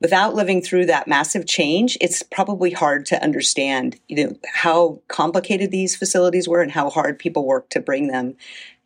without 0.00 0.34
living 0.34 0.62
through 0.62 0.86
that 0.86 1.08
massive 1.08 1.46
change, 1.46 1.98
it's 2.00 2.22
probably 2.22 2.70
hard 2.70 3.04
to 3.06 3.22
understand, 3.22 3.98
you 4.06 4.24
know, 4.24 4.36
how 4.46 5.00
complicated 5.08 5.70
these 5.70 5.96
facilities 5.96 6.48
were 6.48 6.62
and 6.62 6.70
how 6.70 6.88
hard 6.88 7.18
people 7.18 7.44
worked 7.44 7.72
to 7.72 7.80
bring 7.80 8.06
them 8.06 8.36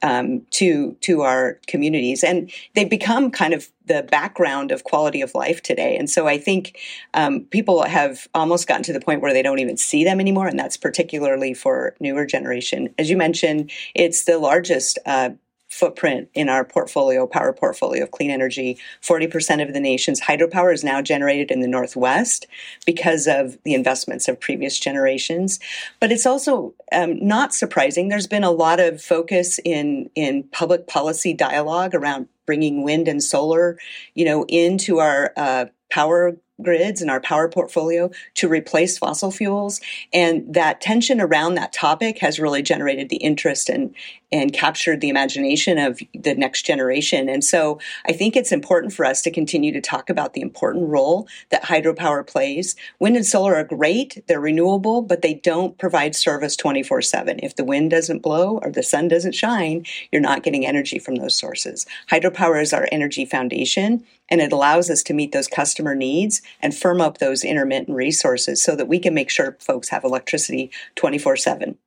um, 0.03 0.43
to 0.51 0.97
to 1.01 1.23
our 1.23 1.59
communities, 1.67 2.25
and 2.25 2.51
they've 2.75 2.91
become 2.91 3.31
kind 3.31 3.55
of 3.55 3.71
the 3.87 4.03
background 4.03 4.71
of 4.71 4.85
quality 4.85 5.21
of 5.21 5.35
life 5.35 5.63
today. 5.63 5.97
And 5.97 6.09
so 6.09 6.27
I 6.27 6.39
think 6.39 6.79
um, 7.15 7.41
people 7.51 7.83
have 7.83 8.29
almost 8.35 8.69
gotten 8.69 8.85
to 8.85 8.93
the 8.93 9.01
point 9.01 9.21
where 9.21 9.33
they 9.33 9.43
don't 9.43 9.59
even 9.59 9.77
see 9.77 10.05
them 10.05 10.21
anymore, 10.21 10.47
and 10.47 10.59
that's 10.59 10.77
particularly 10.77 11.55
for 11.55 11.95
newer 12.01 12.27
generation. 12.27 12.95
As 12.99 13.11
you 13.11 13.17
mentioned, 13.17 13.71
it's 13.95 14.25
the 14.25 14.39
largest 14.39 14.99
uh, 15.07 15.31
footprint 15.73 16.29
in 16.35 16.51
our 16.51 16.65
portfolio, 16.65 17.27
power 17.27 17.53
portfolio 17.53 18.03
of 18.03 18.11
clean 18.11 18.31
energy. 18.31 18.79
40% 19.01 19.67
of 19.67 19.73
the 19.73 19.81
nation's 19.81 20.21
hydropower 20.21 20.73
is 20.73 20.85
now 20.85 21.01
generated 21.01 21.51
in 21.51 21.61
the 21.61 21.67
Northwest 21.67 22.47
because 22.85 23.27
of 23.27 23.57
the 23.65 23.73
investments 23.73 24.29
of 24.29 24.39
previous 24.39 24.79
generations. 24.79 25.59
But 25.99 26.13
it's 26.13 26.27
also 26.27 26.75
um, 26.93 27.27
not 27.27 27.55
surprising. 27.55 28.09
There's 28.09 28.27
been 28.27 28.45
a 28.45 28.51
lot 28.51 28.81
of 28.81 29.01
focus 29.01 29.59
in, 29.65 30.11
in 30.15 30.45
public 30.53 30.87
policy 30.87 31.33
dialogue 31.33 31.95
around 31.95 32.29
bringing 32.45 32.83
wind 32.85 33.09
and 33.09 33.23
solar, 33.23 33.79
you 34.15 34.27
know, 34.27 34.45
into 34.49 34.99
our 34.99 35.33
uh, 35.37 35.67
power 35.91 36.37
grids 36.61 37.01
and 37.01 37.11
our 37.11 37.21
power 37.21 37.49
portfolio 37.49 38.11
to 38.35 38.49
replace 38.49 38.99
fossil 38.99 39.31
fuels. 39.31 39.81
And 40.13 40.53
that 40.53 40.81
tension 40.81 41.21
around 41.21 41.55
that 41.55 41.73
topic 41.73 42.19
has 42.19 42.39
really 42.39 42.63
generated 42.63 43.09
the 43.09 43.17
interest 43.17 43.69
and, 43.69 43.95
and 44.31 44.53
captured 44.53 45.01
the 45.01 45.09
imagination 45.09 45.79
of 45.79 46.01
the 46.15 46.35
next 46.35 46.63
generation. 46.63 47.29
And 47.29 47.43
so 47.45 47.79
I 48.07 48.13
think 48.13 48.37
it's 48.37 48.53
important 48.53 48.93
for 48.93 49.05
us 49.05 49.23
to 49.23 49.31
continue 49.31 49.73
to 49.73 49.81
talk 49.81 50.11
about 50.11 50.35
the 50.35 50.41
important 50.41 50.89
role 50.89 51.27
that 51.51 51.65
hydropower 51.65 52.27
plays. 52.27 52.77
Wind 52.99 53.17
and 53.17 53.27
solar 53.27 53.55
are 53.57 53.65
great, 53.65 54.23
they're 54.27 54.41
renewable, 54.41 55.03
but 55.03 55.23
they 55.23 55.35
don't 55.35 55.79
provide 55.79 56.15
service 56.15 56.57
24 56.57 57.03
7. 57.03 57.41
If 57.43 57.57
the 57.57 57.65
wind 57.65 57.91
doesn't 57.91 58.23
blow 58.23 58.59
or 58.63 58.71
the 58.71 58.83
sun 58.83 59.09
doesn't 59.09 59.35
shine, 59.35 59.85
you're 60.11 60.21
not 60.21 60.43
getting 60.43 60.67
energy 60.67 60.99
from 60.99 61.17
those 61.17 61.35
sources. 61.35 61.87
Hydropower 62.11 62.61
is 62.61 62.73
our 62.73 62.89
energy 62.93 63.25
foundation 63.25 64.05
and 64.33 64.41
it 64.41 64.51
allows 64.51 64.89
us 64.89 65.03
to 65.03 65.13
meet 65.13 65.33
those 65.33 65.47
customer 65.47 65.95
needs 65.95 66.41
and 66.61 66.75
firm 66.75 67.01
up 67.01 67.19
those 67.19 67.45
intermittent 67.45 67.97
resources 67.97 68.63
so 68.63 68.77
that 68.77 68.89
we 68.89 68.99
can 68.99 69.15
make 69.15 69.31
sure 69.31 69.57
folks 69.61 69.89
have 69.89 70.05
electricity 70.05 70.71
24 70.97 71.37
7. 71.37 71.79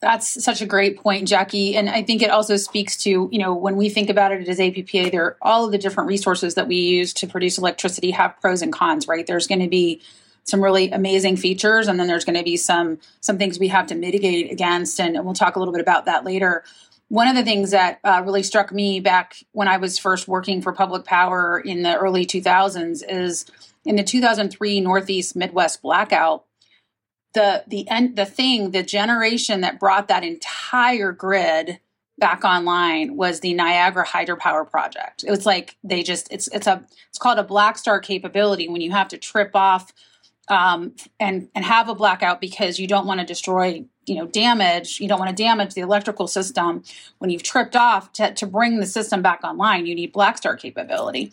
That's 0.00 0.44
such 0.44 0.62
a 0.62 0.66
great 0.66 0.98
point, 0.98 1.26
Jackie. 1.26 1.74
And 1.74 1.90
I 1.90 2.02
think 2.02 2.22
it 2.22 2.30
also 2.30 2.56
speaks 2.56 2.96
to, 2.98 3.28
you 3.32 3.38
know, 3.38 3.52
when 3.54 3.74
we 3.74 3.88
think 3.88 4.10
about 4.10 4.30
it 4.30 4.48
as 4.48 4.60
APPA, 4.60 5.10
there 5.10 5.24
are 5.24 5.36
all 5.42 5.64
of 5.64 5.72
the 5.72 5.78
different 5.78 6.08
resources 6.08 6.54
that 6.54 6.68
we 6.68 6.76
use 6.76 7.12
to 7.14 7.26
produce 7.26 7.58
electricity 7.58 8.12
have 8.12 8.40
pros 8.40 8.62
and 8.62 8.72
cons, 8.72 9.08
right? 9.08 9.26
There's 9.26 9.48
going 9.48 9.60
to 9.60 9.68
be 9.68 10.00
some 10.44 10.62
really 10.62 10.90
amazing 10.90 11.36
features 11.36 11.88
and 11.88 12.00
then 12.00 12.06
there's 12.06 12.24
going 12.24 12.38
to 12.38 12.42
be 12.42 12.56
some 12.56 12.98
some 13.20 13.36
things 13.36 13.58
we 13.58 13.68
have 13.68 13.86
to 13.86 13.94
mitigate 13.94 14.50
against 14.50 14.98
and 14.98 15.22
we'll 15.24 15.34
talk 15.34 15.56
a 15.56 15.58
little 15.58 15.72
bit 15.72 15.80
about 15.80 16.06
that 16.06 16.24
later 16.24 16.64
one 17.08 17.26
of 17.26 17.36
the 17.36 17.44
things 17.44 17.70
that 17.70 18.00
uh, 18.04 18.22
really 18.24 18.42
struck 18.42 18.72
me 18.72 19.00
back 19.00 19.36
when 19.52 19.68
i 19.68 19.76
was 19.76 19.98
first 19.98 20.28
working 20.28 20.62
for 20.62 20.72
public 20.72 21.04
power 21.04 21.58
in 21.58 21.82
the 21.82 21.96
early 21.96 22.26
2000s 22.26 23.02
is 23.08 23.46
in 23.84 23.96
the 23.96 24.04
2003 24.04 24.80
northeast 24.80 25.36
midwest 25.36 25.82
blackout 25.82 26.44
the 27.34 27.64
the 27.66 27.88
end 27.88 28.16
the 28.16 28.26
thing 28.26 28.70
the 28.70 28.82
generation 28.82 29.60
that 29.60 29.78
brought 29.78 30.08
that 30.08 30.24
entire 30.24 31.12
grid 31.12 31.80
back 32.18 32.44
online 32.44 33.16
was 33.16 33.40
the 33.40 33.54
Niagara 33.54 34.04
hydropower 34.04 34.68
project. 34.68 35.24
It 35.24 35.30
was 35.30 35.46
like 35.46 35.76
they 35.84 36.02
just 36.02 36.30
it's 36.32 36.48
it's 36.48 36.66
a 36.66 36.84
it's 37.08 37.18
called 37.18 37.38
a 37.38 37.44
black 37.44 37.78
start 37.78 38.04
capability 38.04 38.68
when 38.68 38.80
you 38.80 38.90
have 38.90 39.08
to 39.08 39.18
trip 39.18 39.52
off 39.54 39.92
um, 40.48 40.94
and 41.20 41.48
and 41.54 41.64
have 41.64 41.88
a 41.88 41.94
blackout 41.94 42.40
because 42.40 42.78
you 42.78 42.86
don't 42.86 43.06
want 43.06 43.20
to 43.20 43.26
destroy 43.26 43.84
you 44.08 44.14
know 44.14 44.26
damage 44.26 45.00
you 45.00 45.08
don't 45.08 45.18
want 45.18 45.34
to 45.34 45.42
damage 45.42 45.74
the 45.74 45.80
electrical 45.80 46.26
system 46.26 46.82
when 47.18 47.30
you've 47.30 47.42
tripped 47.42 47.76
off 47.76 48.12
to, 48.12 48.32
to 48.34 48.46
bring 48.46 48.80
the 48.80 48.86
system 48.86 49.22
back 49.22 49.40
online 49.44 49.86
you 49.86 49.94
need 49.94 50.12
black 50.12 50.36
start 50.36 50.60
capability 50.60 51.32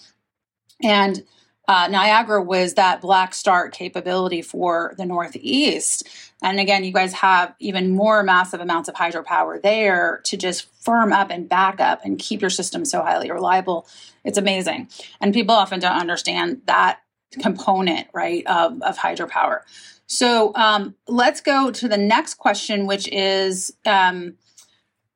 and 0.83 1.23
uh, 1.67 1.87
Niagara 1.87 2.41
was 2.41 2.75
that 2.75 3.01
black 3.01 3.33
start 3.33 3.73
capability 3.73 4.41
for 4.41 4.93
the 4.97 5.05
Northeast. 5.05 6.07
And 6.41 6.59
again, 6.59 6.83
you 6.83 6.93
guys 6.93 7.13
have 7.13 7.55
even 7.59 7.91
more 7.91 8.21
massive 8.23 8.61
amounts 8.61 8.87
of 8.87 8.95
hydropower 8.95 9.61
there 9.61 10.21
to 10.25 10.37
just 10.37 10.67
firm 10.83 11.11
up 11.11 11.31
and 11.31 11.49
back 11.49 11.79
up 11.79 12.01
and 12.03 12.19
keep 12.19 12.41
your 12.41 12.49
system 12.49 12.85
so 12.85 13.01
highly 13.01 13.31
reliable. 13.31 13.87
It's 14.23 14.37
amazing. 14.37 14.89
And 15.19 15.33
people 15.33 15.55
often 15.55 15.79
don't 15.79 15.99
understand 15.99 16.61
that 16.65 16.99
component, 17.41 18.07
right, 18.13 18.45
of, 18.45 18.81
of 18.81 18.97
hydropower. 18.97 19.61
So 20.07 20.53
um, 20.55 20.95
let's 21.07 21.41
go 21.41 21.71
to 21.71 21.87
the 21.87 21.97
next 21.97 22.35
question, 22.35 22.85
which 22.85 23.07
is 23.11 23.75
um, 23.85 24.35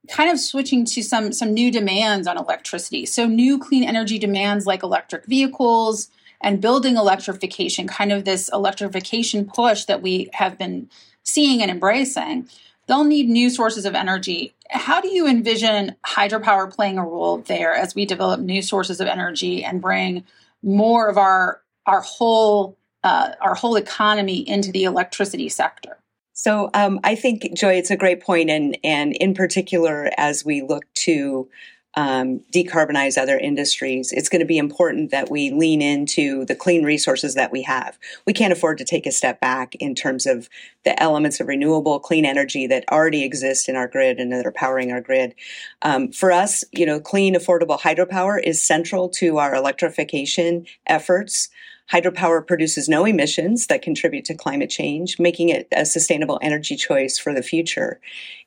kind 0.10 0.32
of 0.32 0.40
switching 0.40 0.86
to 0.86 1.04
some 1.04 1.32
some 1.32 1.54
new 1.54 1.72
demands 1.72 2.28
on 2.28 2.38
electricity. 2.38 3.06
So 3.06 3.28
new 3.28 3.60
clean 3.60 3.84
energy 3.84 4.18
demands 4.18 4.66
like 4.66 4.84
electric 4.84 5.26
vehicles, 5.26 6.10
and 6.42 6.62
building 6.62 6.96
electrification, 6.96 7.88
kind 7.88 8.12
of 8.12 8.26
this 8.26 8.50
electrification 8.54 9.46
push 9.46 9.86
that 9.86 10.02
we 10.02 10.30
have 10.34 10.58
been 10.58 10.90
seeing 11.24 11.62
and 11.62 11.70
embracing, 11.70 12.48
they'll 12.88 13.04
need 13.04 13.30
new 13.30 13.50
sources 13.50 13.86
of 13.86 13.94
energy. 13.94 14.54
How 14.70 15.02
do 15.02 15.10
you 15.10 15.28
envision 15.28 15.96
hydropower 16.06 16.74
playing 16.74 16.98
a 16.98 17.06
role 17.06 17.40
there 17.40 17.74
as 17.74 17.94
we 17.94 18.06
develop 18.06 18.40
new 18.40 18.62
sources 18.62 19.02
of 19.02 19.08
energy 19.08 19.64
and 19.64 19.82
bring 19.82 20.24
more 20.64 21.08
of 21.08 21.18
our 21.18 21.62
our 21.86 22.02
whole 22.02 22.78
uh, 23.04 23.32
our 23.42 23.56
whole 23.56 23.76
economy 23.76 24.48
into 24.48 24.72
the 24.72 24.84
electricity 24.84 25.50
sector? 25.50 25.98
So 26.34 26.70
um, 26.74 27.00
I 27.04 27.16
think, 27.16 27.54
Joy, 27.54 27.74
it's 27.74 27.92
a 27.92 27.98
great 27.98 28.22
point, 28.22 28.50
and 28.50 28.78
and 28.84 29.14
in 29.18 29.34
particular 29.34 30.10
as 30.18 30.46
we 30.46 30.62
look 30.62 30.86
to 31.06 31.50
um, 31.96 32.42
decarbonize 32.54 33.18
other 33.18 33.38
industries, 33.38 34.12
it's 34.12 34.30
going 34.30 34.40
to 34.40 34.46
be 34.46 34.58
important 34.58 35.12
that 35.12 35.30
we 35.30 35.52
lean 35.52 35.82
into 35.82 36.46
the 36.46 36.56
clean 36.56 36.84
resources 36.86 37.34
that 37.34 37.52
we 37.52 37.64
have. 37.64 37.98
We 38.26 38.34
can't 38.34 38.54
afford 38.54 38.78
to 38.78 38.86
take 38.86 39.06
a 39.06 39.12
step 39.12 39.42
back 39.42 39.76
in 39.76 39.96
terms 39.96 40.26
of 40.26 40.50
the 40.86 41.02
elements 41.02 41.40
of 41.40 41.48
renewable 41.48 42.00
clean 42.00 42.26
energy 42.26 42.68
that 42.68 42.86
already 42.92 43.24
exist 43.24 43.68
in 43.68 43.76
our 43.76 43.88
grid 43.88 44.20
and 44.20 44.32
that 44.32 44.46
are 44.46 44.52
powering 44.52 44.92
our 44.92 45.02
grid. 45.02 45.36
Um, 45.82 46.12
for 46.12 46.32
us, 46.32 46.64
you 46.72 46.86
know, 46.86 47.00
clean, 47.00 47.36
affordable 47.36 47.80
hydropower 47.80 48.42
is 48.42 48.62
central 48.62 49.10
to 49.10 49.40
our 49.40 49.56
electrification 49.56 50.68
efforts. 50.86 51.50
Hydropower 51.92 52.46
produces 52.46 52.88
no 52.88 53.06
emissions 53.06 53.68
that 53.68 53.82
contribute 53.82 54.26
to 54.26 54.36
climate 54.36 54.70
change, 54.70 55.20
making 55.20 55.50
it 55.50 55.68
a 55.72 55.86
sustainable 55.86 56.40
energy 56.42 56.76
choice 56.76 57.18
for 57.18 57.34
the 57.34 57.42
future. 57.42 58.00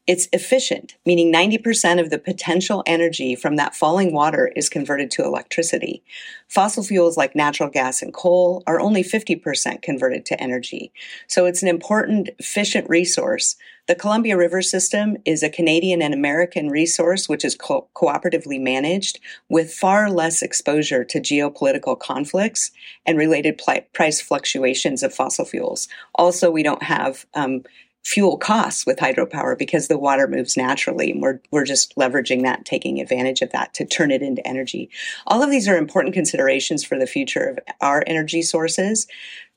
It's 0.09 0.29
efficient, 0.33 0.97
meaning 1.07 1.33
90% 1.33 2.01
of 2.01 2.11
the 2.11 2.19
potential 2.19 2.83
energy 2.87 3.37
from 3.37 3.55
that 3.55 3.77
falling 3.77 4.13
water 4.13 4.51
is 4.57 4.69
converted 4.69 5.13
to 5.13 5.25
electricity. 5.25 6.03
Fossil 6.49 6.83
fuels 6.83 7.17
like 7.17 7.37
natural 7.37 7.69
gas 7.69 8.03
and 8.03 8.13
coal 8.13 8.65
are 8.67 8.81
only 8.81 9.05
50% 9.05 9.81
converted 9.81 10.27
to 10.27 10.41
energy. 10.43 10.93
So 11.29 11.47
it's 11.47 11.63
an 11.63 11.69
important, 11.69 12.31
efficient 12.41 12.89
resource. 12.89 13.55
The 13.87 13.95
Columbia 13.95 14.37
River 14.37 14.61
system 14.61 15.19
is 15.25 15.45
a 15.45 15.49
Canadian 15.49 16.03
and 16.03 16.15
American 16.15 16.69
resource 16.69 17.29
which 17.29 17.45
is 17.45 17.55
co- 17.55 17.87
cooperatively 17.95 18.61
managed 18.61 19.21
with 19.49 19.73
far 19.73 20.11
less 20.11 20.43
exposure 20.43 21.05
to 21.05 21.21
geopolitical 21.21 21.97
conflicts 21.97 22.73
and 23.07 23.19
related 23.19 23.57
pl- 23.57 23.83
price 23.93 24.21
fluctuations 24.21 25.05
of 25.05 25.15
fossil 25.15 25.45
fuels. 25.45 25.87
Also, 26.17 26.51
we 26.51 26.65
don't 26.65 26.83
have 26.83 27.25
um, 27.35 27.63
fuel 28.05 28.37
costs 28.37 28.85
with 28.85 28.99
hydropower 28.99 29.57
because 29.57 29.89
the 29.89 29.99
water 29.99 30.27
moves 30.27 30.57
naturally. 30.57 31.13
And 31.13 31.23
we're, 31.23 31.41
we're 31.51 31.65
just 31.65 31.95
leveraging 31.97 32.43
that, 32.43 32.65
taking 32.65 33.01
advantage 33.01 33.43
of 33.43 33.53
that 33.53 33.75
to 33.75 33.85
turn 33.85 34.11
it 34.11 34.23
into 34.23 34.47
energy. 34.47 34.91
All 35.27 35.43
of 35.43 35.51
these 35.51 35.69
are 35.69 35.77
important 35.77 36.15
considerations 36.15 36.85
for 36.85 36.99
the 36.99 37.07
future 37.07 37.45
of 37.45 37.59
our 37.81 38.03
energy 38.07 38.43
sources. 38.43 39.07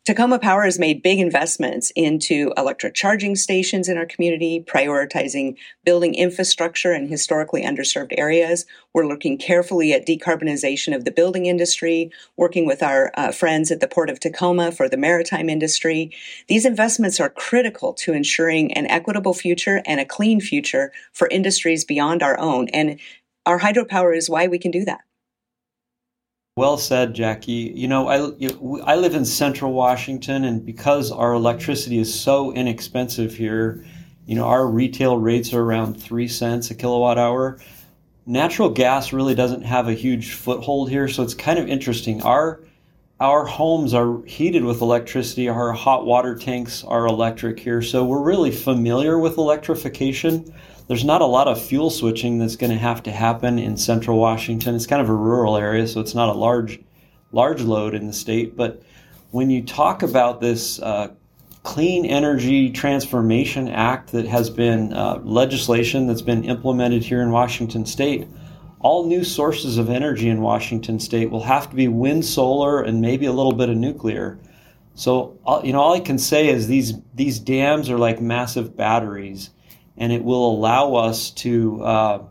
Tacoma 0.06 0.38
Power 0.38 0.66
has 0.66 0.78
made 0.78 1.02
big 1.02 1.18
investments 1.18 1.92
into 1.96 2.54
electric 2.58 2.94
charging 2.94 3.36
stations 3.36 3.90
in 3.90 3.98
our 3.98 4.06
community, 4.06 4.64
prioritizing 4.64 5.58
building 5.84 6.14
infrastructure 6.14 6.94
in 6.94 7.08
historically 7.08 7.64
underserved 7.64 8.14
areas. 8.16 8.68
We're 8.94 9.08
looking 9.08 9.40
carefully 9.40 9.94
at 9.94 10.06
decarbonization 10.06 10.96
of 10.96 11.06
the 11.06 11.12
building 11.12 11.48
industry, 11.48 12.12
working 12.38 12.68
with 12.68 12.84
our 12.84 13.12
uh, 13.16 13.32
friends 13.32 13.72
at 13.72 13.80
the 13.80 13.88
Port 13.88 14.12
of 14.12 14.20
Tacoma 14.20 14.72
for 14.72 14.88
the 14.88 14.96
maritime 14.96 15.50
industry. 15.50 16.12
These 16.48 16.68
investments 16.68 17.20
are 17.20 17.32
critical 17.32 17.92
to 17.94 18.14
ensuring 18.14 18.74
an 18.74 18.86
equitable 18.86 19.34
future 19.34 19.82
and 19.88 20.00
a 20.00 20.06
clean 20.06 20.40
future 20.40 20.92
for 21.14 21.28
industries 21.30 21.84
beyond 21.84 22.22
our 22.22 22.38
own. 22.38 22.68
And 22.68 23.00
our 23.48 23.60
hydropower 23.60 24.16
is 24.16 24.30
why 24.30 24.46
we 24.46 24.60
can 24.60 24.70
do 24.70 24.86
that. 24.86 25.02
Well 26.58 26.78
said, 26.78 27.14
Jackie. 27.14 27.74
You 27.76 27.90
know, 27.90 28.08
I 28.08 28.32
you 28.38 28.82
I 28.86 28.96
live 28.96 29.14
in 29.14 29.26
Central 29.26 29.74
Washington, 29.74 30.46
and 30.46 30.66
because 30.66 31.12
our 31.12 31.34
electricity 31.34 31.98
is 31.98 32.18
so 32.18 32.54
inexpensive 32.54 33.36
here, 33.36 33.84
you 34.26 34.36
know, 34.36 34.46
our 34.46 34.66
retail 34.66 35.18
rates 35.18 35.54
are 35.54 35.62
around 35.62 36.02
three 36.02 36.30
cents 36.30 36.72
a 36.72 36.76
kilowatt 36.76 37.18
hour. 37.18 37.60
Natural 38.26 38.70
gas 38.70 39.12
really 39.12 39.36
doesn't 39.36 39.64
have 39.64 39.90
a 39.90 39.94
huge 39.94 40.32
foothold 40.32 40.90
here, 40.90 41.10
so 41.10 41.24
it's 41.24 41.34
kind 41.34 41.60
of 41.60 41.68
interesting. 41.68 42.22
Our 42.22 42.62
our 43.20 43.44
homes 43.44 43.94
are 43.94 44.24
heated 44.24 44.64
with 44.64 44.80
electricity. 44.80 45.50
Our 45.50 45.74
hot 45.74 46.06
water 46.06 46.38
tanks 46.38 46.86
are 46.86 47.06
electric 47.06 47.60
here, 47.60 47.82
so 47.82 48.06
we're 48.06 48.24
really 48.24 48.52
familiar 48.52 49.20
with 49.20 49.38
electrification 49.38 50.54
there's 50.88 51.04
not 51.04 51.22
a 51.22 51.25
lot 51.25 51.48
of 51.48 51.62
fuel 51.62 51.89
switching 51.89 52.38
that's 52.38 52.56
going 52.56 52.72
to 52.72 52.77
have 52.77 53.01
to 53.04 53.12
happen 53.12 53.58
in 53.58 53.77
central 53.77 54.20
Washington. 54.20 54.75
It's 54.75 54.86
kind 54.86 55.01
of 55.01 55.10
a 55.10 55.13
rural 55.13 55.58
area, 55.58 55.88
so 55.88 56.00
it's 56.00 56.15
not 56.15 56.30
a 56.30 56.38
large 56.38 56.80
large 57.32 57.62
load 57.62 57.96
in 57.96 58.08
the 58.08 58.13
state. 58.13 58.56
But 58.56 58.82
when 59.32 59.50
you 59.50 59.63
talk 59.63 60.04
about 60.04 60.39
this 60.39 60.80
uh, 60.80 61.10
Clean 61.63 62.06
Energy 62.06 62.70
Transformation 62.70 63.68
Act 63.68 64.12
that 64.12 64.27
has 64.27 64.50
been 64.50 64.94
uh, 64.94 65.20
legislation 65.24 66.08
that's 66.08 66.22
been 66.22 66.44
implemented 66.44 67.04
here 67.04 67.22
in 67.22 67.32
Washington 67.32 67.86
state, 67.86 68.27
all 68.80 69.08
new 69.08 69.24
sources 69.24 69.80
of 69.80 69.89
energy 69.89 70.30
in 70.30 70.42
Washington 70.42 71.00
state 71.00 71.32
will 71.32 71.44
have 71.44 71.68
to 71.72 71.75
be 71.75 71.88
wind, 71.88 72.24
solar, 72.24 72.84
and 72.84 73.01
maybe 73.01 73.25
a 73.25 73.34
little 73.34 73.51
bit 73.51 73.70
of 73.70 73.75
nuclear. 73.75 74.38
So, 74.94 75.38
you 75.63 75.74
know, 75.74 75.82
all 75.82 75.96
I 75.96 76.00
can 76.00 76.20
say 76.20 76.48
is 76.48 76.68
these 76.68 76.94
these 77.15 77.39
dams 77.39 77.89
are 77.89 77.98
like 77.98 78.22
massive 78.22 78.77
batteries 78.77 79.50
and 79.98 80.12
it 80.12 80.24
will 80.24 80.52
allow 80.52 80.96
us 80.96 81.32
to 81.32 81.84
uh, 81.84 82.24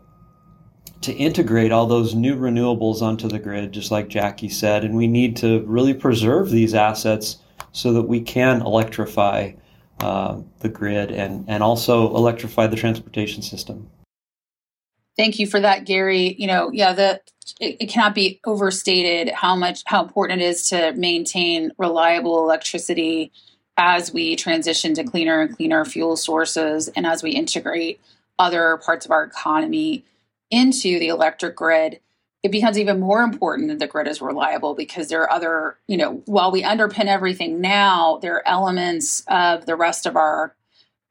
to 1.01 1.13
integrate 1.13 1.71
all 1.71 1.85
those 1.85 2.15
new 2.15 2.35
renewables 2.35 3.01
onto 3.01 3.27
the 3.27 3.39
grid, 3.39 3.71
just 3.71 3.91
like 3.91 4.07
Jackie 4.07 4.49
said. 4.49 4.83
And 4.83 4.95
we 4.95 5.07
need 5.07 5.37
to 5.37 5.63
really 5.67 5.93
preserve 5.93 6.49
these 6.49 6.73
assets 6.73 7.37
so 7.71 7.93
that 7.93 8.03
we 8.03 8.21
can 8.21 8.61
electrify 8.61 9.51
uh, 9.99 10.41
the 10.59 10.69
grid 10.69 11.11
and, 11.11 11.45
and 11.47 11.61
also 11.61 12.15
electrify 12.15 12.67
the 12.67 12.75
transportation 12.75 13.41
system. 13.41 13.89
Thank 15.15 15.39
you 15.39 15.47
for 15.47 15.59
that, 15.59 15.85
Gary. 15.85 16.35
You 16.39 16.47
know, 16.47 16.71
yeah, 16.73 16.93
the 16.93 17.21
it, 17.59 17.77
it, 17.79 17.85
cannot 17.87 18.15
be 18.15 18.39
overstated 18.45 19.33
how 19.33 19.55
much 19.55 19.83
how 19.85 20.03
important 20.03 20.41
it 20.41 20.45
is 20.45 20.69
to 20.69 20.93
maintain 20.93 21.71
reliable 21.77 22.43
electricity 22.43 23.31
as 23.77 24.13
we 24.13 24.35
transition 24.35 24.93
to 24.93 25.03
cleaner 25.03 25.41
and 25.41 25.55
cleaner 25.55 25.83
fuel 25.85 26.15
sources 26.15 26.87
and 26.89 27.05
as 27.05 27.21
we 27.21 27.31
integrate 27.31 27.99
other 28.39 28.77
parts 28.77 29.05
of 29.05 29.11
our 29.11 29.23
economy 29.23 30.03
into 30.51 30.99
the 30.99 31.07
electric 31.07 31.55
grid 31.55 31.99
it 32.45 32.51
becomes 32.51 32.77
even 32.77 32.99
more 32.99 33.23
important 33.23 33.69
that 33.69 33.79
the 33.79 33.87
grid 33.87 34.07
is 34.07 34.21
reliable 34.21 34.75
because 34.75 35.09
there 35.09 35.23
are 35.23 35.31
other, 35.31 35.79
you 35.87 35.97
know, 35.97 36.21
while 36.25 36.51
we 36.51 36.61
underpin 36.61 37.07
everything 37.07 37.59
now, 37.59 38.19
there 38.21 38.35
are 38.35 38.47
elements 38.47 39.23
of 39.27 39.65
the 39.65 39.75
rest 39.75 40.05
of 40.05 40.15
our 40.15 40.55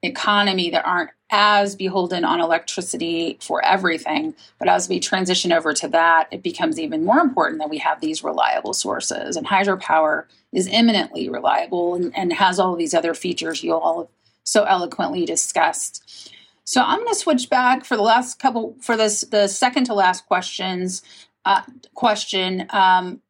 economy 0.04 0.70
that 0.70 0.86
aren't 0.86 1.10
as 1.30 1.74
beholden 1.74 2.24
on 2.24 2.40
electricity 2.40 3.38
for 3.40 3.64
everything. 3.64 4.34
But 4.58 4.68
as 4.68 4.88
we 4.88 5.00
transition 5.00 5.52
over 5.52 5.72
to 5.74 5.88
that, 5.88 6.28
it 6.30 6.42
becomes 6.42 6.78
even 6.78 7.04
more 7.04 7.18
important 7.18 7.60
that 7.60 7.70
we 7.70 7.78
have 7.78 8.00
these 8.00 8.22
reliable 8.22 8.72
sources. 8.72 9.36
And 9.36 9.46
hydropower 9.46 10.24
is 10.52 10.68
eminently 10.70 11.28
reliable 11.28 11.94
and, 11.94 12.16
and 12.16 12.32
has 12.32 12.60
all 12.60 12.76
these 12.76 12.94
other 12.94 13.14
features 13.14 13.64
you 13.64 13.74
all 13.74 14.10
so 14.44 14.64
eloquently 14.64 15.24
discussed. 15.24 16.30
So 16.64 16.82
I'm 16.82 17.00
going 17.00 17.12
to 17.12 17.14
switch 17.14 17.50
back 17.50 17.84
for 17.84 17.96
the 17.96 18.02
last 18.02 18.38
couple 18.38 18.76
for 18.80 18.96
this 18.96 19.22
the 19.22 19.48
second 19.48 19.84
to 19.84 19.94
last 19.94 20.26
questions. 20.26 21.02
Uh, 21.44 21.62
question. 21.94 22.66
Um, 22.70 23.20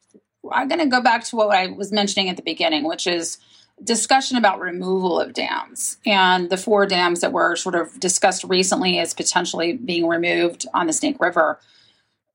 I'm 0.53 0.69
going 0.69 0.81
to 0.81 0.87
go 0.87 1.01
back 1.01 1.25
to 1.25 1.37
what 1.37 1.51
I 1.51 1.69
was 1.69 1.91
mentioning 1.91 2.29
at 2.29 2.37
the 2.37 2.43
beginning, 2.43 2.85
which 2.85 3.07
is 3.07 3.39
discussion 3.83 4.37
about 4.37 4.61
removal 4.61 5.21
of 5.21 5.33
dams 5.33 5.99
and 6.07 6.49
the 6.49 6.57
four 6.57 6.87
dams 6.87 7.21
that 7.21 7.33
were 7.33 7.57
sort 7.57 7.75
of 7.75 7.99
discussed 7.99 8.45
recently 8.45 8.99
as 8.99 9.15
potentially 9.15 9.75
being 9.75 10.07
removed 10.07 10.67
on 10.73 10.87
the 10.87 10.93
Snake 10.93 11.17
River. 11.21 11.59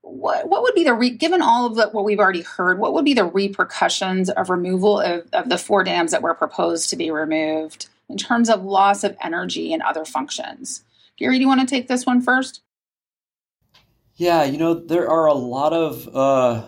What, 0.02 0.50
what 0.50 0.64
would 0.64 0.76
be 0.76 0.84
the 0.84 0.94
re- 0.94 1.10
given 1.12 1.42
all 1.42 1.66
of 1.66 1.76
the, 1.76 1.90
what 1.90 2.04
we've 2.04 2.20
already 2.20 2.42
heard? 2.42 2.80
What 2.80 2.94
would 2.94 3.06
be 3.06 3.14
the 3.14 3.26
repercussions 3.26 4.30
of 4.30 4.50
removal 4.50 5.00
of, 5.00 5.28
of 5.34 5.50
the 5.50 5.58
four 5.58 5.84
dams 5.84 6.12
that 6.12 6.22
were 6.22 6.34
proposed 6.34 6.90
to 6.90 6.96
be 6.96 7.12
removed 7.12 7.88
in 8.10 8.18
terms 8.18 8.50
of 8.50 8.64
loss 8.64 9.04
of 9.04 9.16
energy 9.22 9.72
and 9.72 9.82
other 9.82 10.06
functions? 10.06 10.84
Gary, 11.18 11.38
do 11.38 11.42
you 11.42 11.48
want 11.48 11.62
to 11.62 11.68
take 11.68 11.88
this 11.88 12.06
one 12.06 12.22
first? 12.22 12.62
Yeah, 14.16 14.44
you 14.44 14.58
know, 14.58 14.74
there 14.74 15.10
are 15.10 15.28
a 15.28 15.34
lot 15.34 15.74
of 15.74 16.10
uh, 16.14 16.64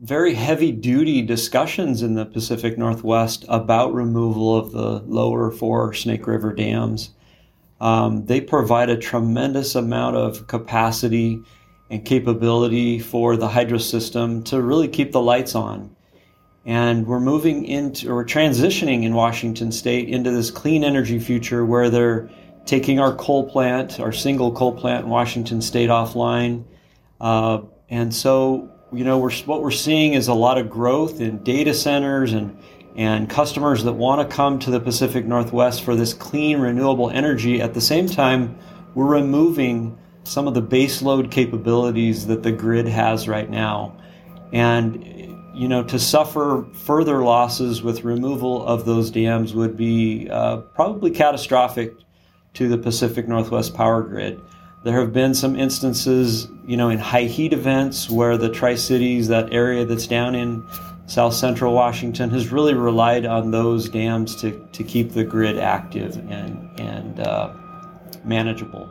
very 0.00 0.32
heavy 0.32 0.72
duty 0.72 1.20
discussions 1.20 2.02
in 2.02 2.14
the 2.14 2.24
Pacific 2.24 2.78
Northwest 2.78 3.44
about 3.48 3.92
removal 3.92 4.56
of 4.56 4.72
the 4.72 5.00
lower 5.06 5.50
four 5.50 5.92
Snake 5.92 6.26
River 6.26 6.54
dams. 6.54 7.10
Um, 7.80 8.24
they 8.24 8.40
provide 8.40 8.88
a 8.88 8.96
tremendous 8.96 9.74
amount 9.74 10.16
of 10.16 10.46
capacity 10.46 11.42
and 11.90 12.04
capability 12.04 12.98
for 12.98 13.36
the 13.36 13.48
hydro 13.48 13.78
system 13.78 14.42
to 14.44 14.62
really 14.62 14.88
keep 14.88 15.12
the 15.12 15.20
lights 15.20 15.54
on. 15.54 15.94
And 16.64 17.06
we're 17.06 17.20
moving 17.20 17.64
into, 17.64 18.10
or 18.10 18.24
transitioning 18.24 19.04
in 19.04 19.14
Washington 19.14 19.72
state 19.72 20.08
into 20.08 20.30
this 20.30 20.50
clean 20.50 20.84
energy 20.84 21.18
future 21.18 21.64
where 21.64 21.90
they're 21.90 22.30
taking 22.64 23.00
our 23.00 23.14
coal 23.14 23.50
plant, 23.50 23.98
our 23.98 24.12
single 24.12 24.52
coal 24.52 24.72
plant 24.72 25.04
in 25.04 25.10
Washington 25.10 25.60
State 25.60 25.88
offline. 25.90 26.64
Uh, 27.20 27.62
and 27.88 28.14
so, 28.14 28.70
you 28.92 29.04
know, 29.04 29.18
we're, 29.18 29.32
what 29.44 29.62
we're 29.62 29.70
seeing 29.70 30.14
is 30.14 30.28
a 30.28 30.34
lot 30.34 30.58
of 30.58 30.68
growth 30.68 31.20
in 31.20 31.42
data 31.44 31.74
centers 31.74 32.32
and, 32.32 32.58
and 32.96 33.30
customers 33.30 33.84
that 33.84 33.92
want 33.92 34.28
to 34.28 34.36
come 34.36 34.58
to 34.60 34.70
the 34.70 34.80
Pacific 34.80 35.24
Northwest 35.24 35.82
for 35.84 35.94
this 35.94 36.12
clean, 36.12 36.58
renewable 36.58 37.10
energy. 37.10 37.60
At 37.60 37.74
the 37.74 37.80
same 37.80 38.06
time, 38.06 38.58
we're 38.94 39.06
removing 39.06 39.96
some 40.24 40.48
of 40.48 40.54
the 40.54 40.62
baseload 40.62 41.30
capabilities 41.30 42.26
that 42.26 42.42
the 42.42 42.52
grid 42.52 42.86
has 42.86 43.28
right 43.28 43.48
now. 43.48 43.96
And, 44.52 45.04
you 45.54 45.68
know, 45.68 45.84
to 45.84 45.98
suffer 45.98 46.66
further 46.72 47.22
losses 47.22 47.82
with 47.82 48.02
removal 48.02 48.66
of 48.66 48.84
those 48.84 49.10
dams 49.10 49.54
would 49.54 49.76
be 49.76 50.28
uh, 50.28 50.58
probably 50.58 51.12
catastrophic 51.12 51.94
to 52.54 52.68
the 52.68 52.78
Pacific 52.78 53.28
Northwest 53.28 53.74
power 53.74 54.02
grid. 54.02 54.40
There 54.82 54.98
have 54.98 55.12
been 55.12 55.34
some 55.34 55.56
instances, 55.56 56.48
you 56.66 56.76
know, 56.76 56.88
in 56.88 56.98
high 56.98 57.24
heat 57.24 57.52
events 57.52 58.08
where 58.08 58.38
the 58.38 58.48
Tri 58.48 58.76
Cities, 58.76 59.28
that 59.28 59.52
area 59.52 59.84
that's 59.84 60.06
down 60.06 60.34
in 60.34 60.66
South 61.06 61.34
Central 61.34 61.74
Washington, 61.74 62.30
has 62.30 62.50
really 62.50 62.72
relied 62.72 63.26
on 63.26 63.50
those 63.50 63.90
dams 63.90 64.34
to, 64.36 64.58
to 64.72 64.82
keep 64.82 65.12
the 65.12 65.24
grid 65.24 65.58
active 65.58 66.16
and 66.30 66.80
and 66.80 67.20
uh, 67.20 67.52
manageable. 68.24 68.90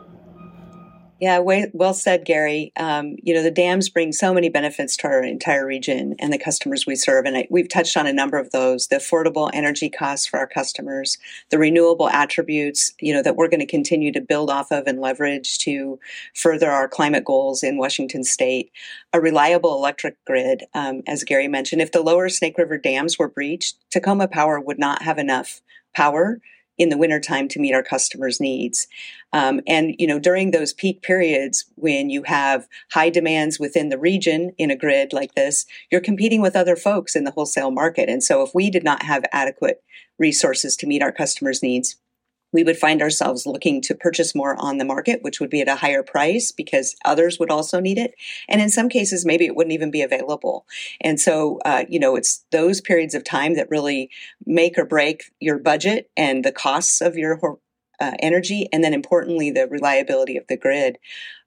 Yeah, 1.20 1.38
well 1.40 1.92
said, 1.92 2.24
Gary. 2.24 2.72
Um, 2.78 3.16
you 3.22 3.34
know, 3.34 3.42
the 3.42 3.50
dams 3.50 3.90
bring 3.90 4.10
so 4.10 4.32
many 4.32 4.48
benefits 4.48 4.96
to 4.98 5.06
our 5.06 5.22
entire 5.22 5.66
region 5.66 6.14
and 6.18 6.32
the 6.32 6.38
customers 6.38 6.86
we 6.86 6.96
serve. 6.96 7.26
And 7.26 7.36
I, 7.36 7.46
we've 7.50 7.68
touched 7.68 7.98
on 7.98 8.06
a 8.06 8.12
number 8.12 8.38
of 8.38 8.52
those 8.52 8.86
the 8.86 8.96
affordable 8.96 9.50
energy 9.52 9.90
costs 9.90 10.26
for 10.26 10.38
our 10.38 10.46
customers, 10.46 11.18
the 11.50 11.58
renewable 11.58 12.08
attributes, 12.08 12.94
you 13.00 13.12
know, 13.12 13.22
that 13.22 13.36
we're 13.36 13.48
going 13.48 13.60
to 13.60 13.66
continue 13.66 14.10
to 14.12 14.20
build 14.22 14.48
off 14.48 14.72
of 14.72 14.86
and 14.86 15.02
leverage 15.02 15.58
to 15.58 15.98
further 16.34 16.70
our 16.70 16.88
climate 16.88 17.26
goals 17.26 17.62
in 17.62 17.76
Washington 17.76 18.24
state, 18.24 18.72
a 19.12 19.20
reliable 19.20 19.76
electric 19.76 20.16
grid. 20.24 20.64
Um, 20.72 21.02
as 21.06 21.22
Gary 21.22 21.48
mentioned, 21.48 21.82
if 21.82 21.92
the 21.92 22.00
lower 22.00 22.30
Snake 22.30 22.56
River 22.56 22.78
dams 22.78 23.18
were 23.18 23.28
breached, 23.28 23.76
Tacoma 23.90 24.26
Power 24.26 24.58
would 24.58 24.78
not 24.78 25.02
have 25.02 25.18
enough 25.18 25.60
power 25.94 26.40
in 26.80 26.88
the 26.88 26.96
wintertime 26.96 27.46
to 27.46 27.60
meet 27.60 27.74
our 27.74 27.82
customers' 27.82 28.40
needs. 28.40 28.88
Um, 29.34 29.60
and, 29.66 29.94
you 29.98 30.06
know, 30.06 30.18
during 30.18 30.50
those 30.50 30.72
peak 30.72 31.02
periods 31.02 31.66
when 31.76 32.08
you 32.08 32.22
have 32.22 32.66
high 32.90 33.10
demands 33.10 33.60
within 33.60 33.90
the 33.90 33.98
region 33.98 34.52
in 34.56 34.70
a 34.70 34.76
grid 34.76 35.12
like 35.12 35.34
this, 35.34 35.66
you're 35.90 36.00
competing 36.00 36.40
with 36.40 36.56
other 36.56 36.76
folks 36.76 37.14
in 37.14 37.24
the 37.24 37.32
wholesale 37.32 37.70
market. 37.70 38.08
And 38.08 38.24
so 38.24 38.42
if 38.42 38.54
we 38.54 38.70
did 38.70 38.82
not 38.82 39.02
have 39.02 39.24
adequate 39.30 39.82
resources 40.18 40.74
to 40.76 40.86
meet 40.86 41.02
our 41.02 41.12
customers' 41.12 41.62
needs, 41.62 41.96
we 42.52 42.64
would 42.64 42.76
find 42.76 43.02
ourselves 43.02 43.46
looking 43.46 43.80
to 43.82 43.94
purchase 43.94 44.34
more 44.34 44.56
on 44.58 44.78
the 44.78 44.84
market, 44.84 45.22
which 45.22 45.40
would 45.40 45.50
be 45.50 45.60
at 45.60 45.68
a 45.68 45.76
higher 45.76 46.02
price 46.02 46.52
because 46.52 46.96
others 47.04 47.38
would 47.38 47.50
also 47.50 47.80
need 47.80 47.98
it. 47.98 48.14
And 48.48 48.60
in 48.60 48.70
some 48.70 48.88
cases, 48.88 49.24
maybe 49.24 49.46
it 49.46 49.54
wouldn't 49.54 49.74
even 49.74 49.90
be 49.90 50.02
available. 50.02 50.66
And 51.00 51.20
so, 51.20 51.58
uh, 51.64 51.84
you 51.88 51.98
know, 51.98 52.16
it's 52.16 52.44
those 52.50 52.80
periods 52.80 53.14
of 53.14 53.24
time 53.24 53.54
that 53.54 53.70
really 53.70 54.10
make 54.44 54.78
or 54.78 54.84
break 54.84 55.24
your 55.40 55.58
budget 55.58 56.10
and 56.16 56.44
the 56.44 56.52
costs 56.52 57.00
of 57.00 57.16
your 57.16 57.58
uh, 58.00 58.12
energy, 58.20 58.66
and 58.72 58.82
then 58.82 58.94
importantly, 58.94 59.50
the 59.50 59.68
reliability 59.68 60.36
of 60.36 60.46
the 60.48 60.56
grid. 60.56 60.98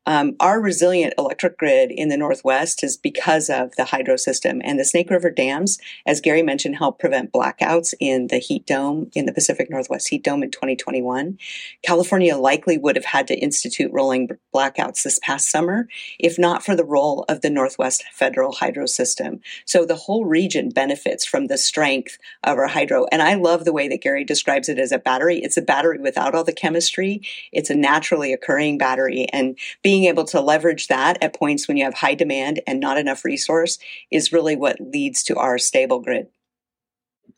Um, 0.06 0.36
our 0.40 0.60
resilient 0.60 1.14
electric 1.18 1.58
grid 1.58 1.92
in 1.92 2.10
the 2.10 2.18
Northwest 2.18 2.84
is 2.84 2.98
because 2.98 3.50
of 3.50 3.76
the 3.76 3.86
hydro 3.86 4.18
system 4.18 4.62
and 4.64 4.78
the 4.78 4.86
Snake 4.86 5.10
River 5.10 5.30
dams, 5.30 5.78
as 6.06 6.20
Gary 6.20 6.42
mentioned, 6.42 6.76
help 6.76 7.00
prevent 7.00 7.32
blackouts 7.32 7.94
in 8.00 8.28
the 8.28 8.38
heat 8.38 8.66
dome, 8.66 9.10
in 9.16 9.26
the 9.26 9.34
Pacific 9.34 9.70
Northwest 9.70 10.10
heat 10.10 10.24
dome 10.24 10.44
in 10.44 10.52
2021. 10.52 11.38
California 11.84 12.36
likely 12.36 12.78
would 12.78 12.96
have 12.96 13.06
had 13.06 13.28
to 13.28 13.40
institute 13.40 13.92
rolling 13.94 14.30
blackouts 14.54 15.04
this 15.04 15.20
past 15.24 15.50
summer, 15.50 15.88
if 16.20 16.38
not 16.38 16.66
for 16.66 16.76
the 16.76 16.86
role 16.86 17.24
of 17.30 17.42
the 17.42 17.50
Northwest 17.50 18.04
federal 18.12 18.52
hydro 18.52 18.86
system. 18.86 19.40
So 19.66 19.86
the 19.86 19.96
whole 19.96 20.26
region 20.26 20.70
benefits 20.70 21.26
from 21.26 21.48
the 21.48 21.58
strength 21.58 22.18
of 22.44 22.58
our 22.58 22.68
hydro. 22.68 23.06
And 23.12 23.22
I 23.22 23.36
love 23.36 23.64
the 23.64 23.74
way 23.74 23.88
that 23.88 24.02
Gary 24.02 24.26
describes 24.26 24.68
it 24.68 24.80
as 24.80 24.92
a 24.92 25.00
battery. 25.00 25.40
It's 25.40 25.58
a 25.58 25.62
battery 25.62 26.00
without 26.00 26.36
all 26.36 26.44
the 26.44 26.52
chemistry. 26.52 27.22
It's 27.52 27.70
a 27.70 27.76
naturally 27.76 28.34
occurring 28.34 28.78
battery. 28.78 29.28
And 29.32 29.58
being 29.82 29.93
being 29.94 30.06
able 30.06 30.24
to 30.24 30.42
leverage 30.42 30.88
that 30.88 31.22
at 31.22 31.38
points 31.38 31.68
when 31.68 31.78
you 31.78 31.84
have 31.84 31.94
high 31.94 32.16
demand 32.16 32.60
and 32.66 32.80
not 32.80 32.98
enough 32.98 33.24
resource 33.24 33.78
is 34.10 34.34
really 34.34 34.56
what 34.56 34.82
leads 34.82 35.22
to 35.22 35.36
our 35.36 35.60
stable 35.60 36.00
grid. 36.00 36.26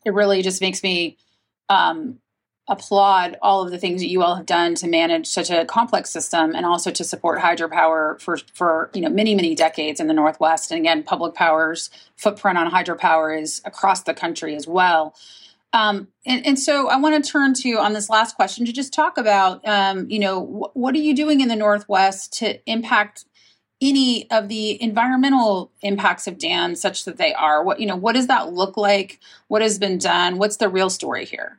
It 0.06 0.14
really 0.14 0.40
just 0.40 0.62
makes 0.62 0.82
me 0.82 1.18
um, 1.68 2.18
applaud 2.66 3.36
all 3.42 3.62
of 3.62 3.70
the 3.70 3.76
things 3.76 4.00
that 4.00 4.08
you 4.08 4.22
all 4.22 4.36
have 4.36 4.46
done 4.46 4.74
to 4.76 4.88
manage 4.88 5.26
such 5.26 5.50
a 5.50 5.66
complex 5.66 6.08
system 6.08 6.54
and 6.54 6.64
also 6.64 6.90
to 6.90 7.04
support 7.04 7.40
hydropower 7.40 8.18
for 8.22 8.38
for 8.54 8.90
you 8.94 9.02
know 9.02 9.10
many 9.10 9.34
many 9.34 9.54
decades 9.54 10.00
in 10.00 10.06
the 10.06 10.14
northwest 10.14 10.70
and 10.70 10.80
again 10.80 11.02
public 11.02 11.34
power's 11.34 11.90
footprint 12.16 12.56
on 12.56 12.70
hydropower 12.70 13.38
is 13.38 13.60
across 13.66 14.02
the 14.04 14.14
country 14.14 14.56
as 14.56 14.66
well 14.66 15.14
um, 15.76 16.08
and, 16.24 16.46
and, 16.46 16.58
so 16.58 16.88
I 16.88 16.96
want 16.96 17.22
to 17.22 17.30
turn 17.30 17.52
to 17.52 17.72
on 17.74 17.92
this 17.92 18.08
last 18.08 18.34
question 18.34 18.64
to 18.64 18.72
just 18.72 18.94
talk 18.94 19.18
about, 19.18 19.60
um, 19.68 20.08
you 20.08 20.18
know, 20.18 20.40
wh- 20.42 20.74
what 20.74 20.94
are 20.94 21.00
you 21.00 21.14
doing 21.14 21.42
in 21.42 21.48
the 21.48 21.56
Northwest 21.56 22.32
to 22.38 22.58
impact 22.70 23.26
any 23.82 24.30
of 24.30 24.48
the 24.48 24.82
environmental 24.82 25.70
impacts 25.82 26.26
of 26.26 26.38
dams 26.38 26.80
such 26.80 27.04
that 27.04 27.18
they 27.18 27.34
are? 27.34 27.62
What, 27.62 27.78
you 27.78 27.86
know, 27.86 27.96
what 27.96 28.14
does 28.14 28.26
that 28.28 28.54
look 28.54 28.78
like? 28.78 29.20
What 29.48 29.60
has 29.60 29.78
been 29.78 29.98
done? 29.98 30.38
What's 30.38 30.56
the 30.56 30.70
real 30.70 30.88
story 30.88 31.26
here? 31.26 31.58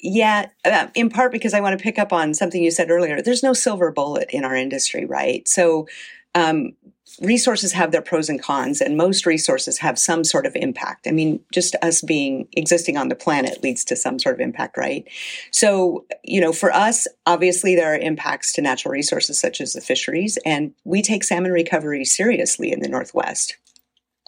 Yeah, 0.00 0.50
uh, 0.64 0.86
in 0.94 1.10
part 1.10 1.32
because 1.32 1.52
I 1.52 1.60
want 1.60 1.76
to 1.76 1.82
pick 1.82 1.98
up 1.98 2.12
on 2.12 2.34
something 2.34 2.62
you 2.62 2.70
said 2.70 2.90
earlier. 2.90 3.20
There's 3.20 3.42
no 3.42 3.54
silver 3.54 3.90
bullet 3.90 4.28
in 4.30 4.44
our 4.44 4.54
industry, 4.54 5.04
right? 5.04 5.48
So, 5.48 5.88
um, 6.36 6.74
resources 7.20 7.72
have 7.72 7.92
their 7.92 8.02
pros 8.02 8.28
and 8.28 8.40
cons, 8.40 8.80
and 8.80 8.96
most 8.96 9.26
resources 9.26 9.78
have 9.78 9.98
some 9.98 10.24
sort 10.24 10.46
of 10.46 10.54
impact. 10.56 11.06
I 11.06 11.10
mean, 11.10 11.40
just 11.52 11.74
us 11.82 12.00
being 12.02 12.48
existing 12.52 12.96
on 12.96 13.08
the 13.08 13.14
planet 13.14 13.62
leads 13.62 13.84
to 13.86 13.96
some 13.96 14.18
sort 14.18 14.34
of 14.34 14.40
impact, 14.40 14.76
right? 14.76 15.06
So, 15.50 16.04
you 16.24 16.40
know, 16.40 16.52
for 16.52 16.72
us, 16.72 17.06
obviously 17.26 17.74
there 17.74 17.92
are 17.92 17.98
impacts 17.98 18.52
to 18.54 18.62
natural 18.62 18.92
resources 18.92 19.38
such 19.38 19.60
as 19.60 19.72
the 19.72 19.80
fisheries, 19.80 20.38
and 20.44 20.72
we 20.84 21.02
take 21.02 21.24
salmon 21.24 21.52
recovery 21.52 22.04
seriously 22.04 22.72
in 22.72 22.80
the 22.80 22.88
Northwest 22.88 23.56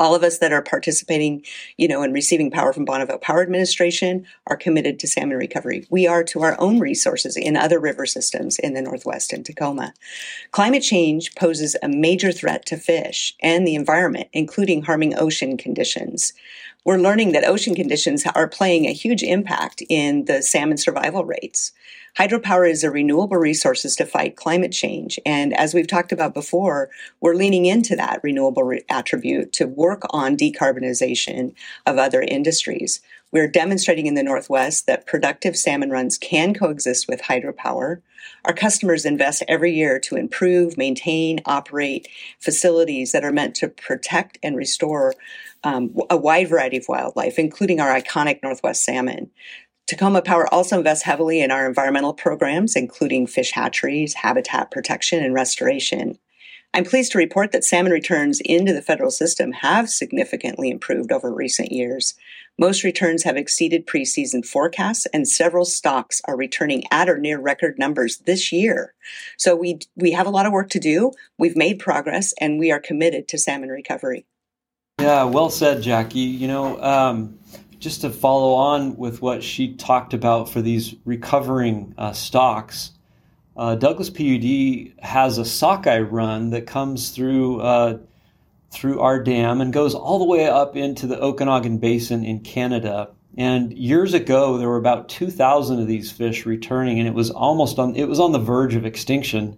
all 0.00 0.14
of 0.14 0.24
us 0.24 0.38
that 0.38 0.52
are 0.52 0.62
participating, 0.62 1.44
you 1.76 1.86
know, 1.86 2.02
and 2.02 2.14
receiving 2.14 2.50
power 2.50 2.72
from 2.72 2.86
Bonneville 2.86 3.18
Power 3.18 3.42
Administration 3.42 4.26
are 4.46 4.56
committed 4.56 4.98
to 4.98 5.06
salmon 5.06 5.36
recovery. 5.36 5.86
We 5.90 6.06
are 6.06 6.24
to 6.24 6.40
our 6.40 6.58
own 6.58 6.80
resources 6.80 7.36
in 7.36 7.56
other 7.56 7.78
river 7.78 8.06
systems 8.06 8.58
in 8.58 8.72
the 8.72 8.80
Northwest 8.82 9.32
and 9.32 9.44
Tacoma. 9.44 9.92
Climate 10.52 10.82
change 10.82 11.34
poses 11.34 11.76
a 11.82 11.88
major 11.88 12.32
threat 12.32 12.64
to 12.66 12.78
fish 12.78 13.36
and 13.40 13.68
the 13.68 13.74
environment, 13.74 14.28
including 14.32 14.82
harming 14.82 15.14
ocean 15.16 15.58
conditions 15.58 16.32
we're 16.84 16.98
learning 16.98 17.32
that 17.32 17.44
ocean 17.44 17.74
conditions 17.74 18.24
are 18.34 18.48
playing 18.48 18.86
a 18.86 18.92
huge 18.92 19.22
impact 19.22 19.82
in 19.88 20.24
the 20.24 20.42
salmon 20.42 20.78
survival 20.78 21.24
rates. 21.24 21.72
Hydropower 22.18 22.68
is 22.68 22.82
a 22.82 22.90
renewable 22.90 23.36
resource 23.36 23.82
to 23.82 24.06
fight 24.06 24.36
climate 24.36 24.72
change. 24.72 25.20
And 25.24 25.54
as 25.56 25.74
we've 25.74 25.86
talked 25.86 26.10
about 26.10 26.34
before, 26.34 26.90
we're 27.20 27.34
leaning 27.34 27.66
into 27.66 27.94
that 27.96 28.20
renewable 28.22 28.64
re- 28.64 28.84
attribute 28.88 29.52
to 29.54 29.66
work 29.66 30.02
on 30.10 30.36
decarbonization 30.36 31.54
of 31.86 31.98
other 31.98 32.22
industries. 32.22 33.00
We're 33.32 33.46
demonstrating 33.46 34.06
in 34.06 34.14
the 34.14 34.24
Northwest 34.24 34.86
that 34.86 35.06
productive 35.06 35.56
salmon 35.56 35.90
runs 35.90 36.18
can 36.18 36.52
coexist 36.52 37.06
with 37.06 37.22
hydropower. 37.22 38.00
Our 38.44 38.52
customers 38.52 39.04
invest 39.04 39.44
every 39.46 39.72
year 39.72 40.00
to 40.00 40.16
improve, 40.16 40.76
maintain, 40.76 41.40
operate 41.46 42.08
facilities 42.40 43.12
that 43.12 43.24
are 43.24 43.32
meant 43.32 43.54
to 43.56 43.68
protect 43.68 44.38
and 44.42 44.56
restore 44.56 45.14
um, 45.64 45.94
a 46.08 46.16
wide 46.16 46.48
variety 46.48 46.76
of 46.76 46.88
wildlife, 46.88 47.38
including 47.38 47.80
our 47.80 47.98
iconic 47.98 48.42
Northwest 48.42 48.84
salmon. 48.84 49.30
Tacoma 49.86 50.22
Power 50.22 50.52
also 50.54 50.78
invests 50.78 51.04
heavily 51.04 51.40
in 51.40 51.50
our 51.50 51.66
environmental 51.66 52.14
programs, 52.14 52.76
including 52.76 53.26
fish 53.26 53.50
hatcheries, 53.50 54.14
habitat 54.14 54.70
protection, 54.70 55.24
and 55.24 55.34
restoration. 55.34 56.16
I'm 56.72 56.84
pleased 56.84 57.10
to 57.12 57.18
report 57.18 57.50
that 57.50 57.64
salmon 57.64 57.90
returns 57.90 58.40
into 58.44 58.72
the 58.72 58.82
federal 58.82 59.10
system 59.10 59.50
have 59.50 59.90
significantly 59.90 60.70
improved 60.70 61.10
over 61.10 61.32
recent 61.34 61.72
years. 61.72 62.14
Most 62.56 62.84
returns 62.84 63.24
have 63.24 63.36
exceeded 63.36 63.86
preseason 63.86 64.46
forecasts, 64.46 65.06
and 65.06 65.26
several 65.26 65.64
stocks 65.64 66.22
are 66.26 66.36
returning 66.36 66.84
at 66.92 67.08
or 67.08 67.18
near 67.18 67.40
record 67.40 67.76
numbers 67.76 68.18
this 68.18 68.52
year. 68.52 68.94
So 69.36 69.56
we 69.56 69.80
we 69.96 70.12
have 70.12 70.28
a 70.28 70.30
lot 70.30 70.46
of 70.46 70.52
work 70.52 70.70
to 70.70 70.78
do. 70.78 71.10
We've 71.36 71.56
made 71.56 71.80
progress, 71.80 72.32
and 72.40 72.60
we 72.60 72.70
are 72.70 72.78
committed 72.78 73.26
to 73.28 73.38
salmon 73.38 73.70
recovery. 73.70 74.26
Yeah, 75.00 75.24
well 75.24 75.48
said, 75.48 75.80
Jackie. 75.82 76.20
You 76.20 76.46
know, 76.46 76.78
um, 76.82 77.38
just 77.78 78.02
to 78.02 78.10
follow 78.10 78.52
on 78.52 78.98
with 78.98 79.22
what 79.22 79.42
she 79.42 79.74
talked 79.74 80.12
about 80.12 80.50
for 80.50 80.60
these 80.60 80.94
recovering 81.06 81.94
uh, 81.96 82.12
stocks, 82.12 82.92
uh, 83.56 83.76
Douglas 83.76 84.10
PUD 84.10 84.92
has 85.02 85.38
a 85.38 85.44
sockeye 85.46 86.00
run 86.00 86.50
that 86.50 86.66
comes 86.66 87.10
through 87.10 87.60
uh, 87.62 87.98
through 88.70 89.00
our 89.00 89.22
dam 89.22 89.62
and 89.62 89.72
goes 89.72 89.94
all 89.94 90.18
the 90.18 90.26
way 90.26 90.46
up 90.46 90.76
into 90.76 91.06
the 91.06 91.18
Okanagan 91.18 91.78
Basin 91.78 92.22
in 92.22 92.40
Canada. 92.40 93.08
And 93.38 93.72
years 93.72 94.12
ago, 94.12 94.58
there 94.58 94.68
were 94.68 94.76
about 94.76 95.08
2,000 95.08 95.80
of 95.80 95.86
these 95.86 96.12
fish 96.12 96.44
returning, 96.44 96.98
and 96.98 97.08
it 97.08 97.14
was 97.14 97.30
almost 97.30 97.78
on 97.78 97.96
it 97.96 98.04
was 98.04 98.20
on 98.20 98.32
the 98.32 98.38
verge 98.38 98.74
of 98.74 98.84
extinction. 98.84 99.56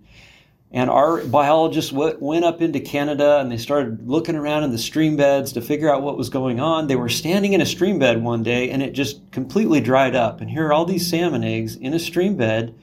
And 0.75 0.89
our 0.89 1.23
biologists 1.25 1.93
went 1.93 2.45
up 2.45 2.63
into 2.63 2.81
Canada 2.81 3.39
and 3.41 3.53
they 3.53 3.59
started 3.59 4.09
looking 4.09 4.37
around 4.37 4.65
in 4.65 4.73
the 4.73 4.79
stream 4.79 5.17
beds 5.17 5.53
to 5.53 5.61
figure 5.61 5.93
out 5.93 6.03
what 6.03 6.17
was 6.17 6.31
going 6.31 6.61
on. 6.61 6.87
They 6.87 6.97
were 6.97 7.11
standing 7.11 7.53
in 7.53 7.61
a 7.61 7.67
stream 7.67 7.99
bed 7.99 8.23
one 8.23 8.43
day 8.43 8.71
and 8.71 8.83
it 8.83 8.93
just 8.93 9.31
completely 9.33 9.83
dried 9.83 10.15
up. 10.15 10.41
And 10.41 10.49
here 10.49 10.69
are 10.69 10.73
all 10.73 10.87
these 10.87 11.09
salmon 11.09 11.45
eggs 11.45 11.77
in 11.77 11.93
a 11.93 11.99
stream 11.99 12.37
bed. 12.37 12.75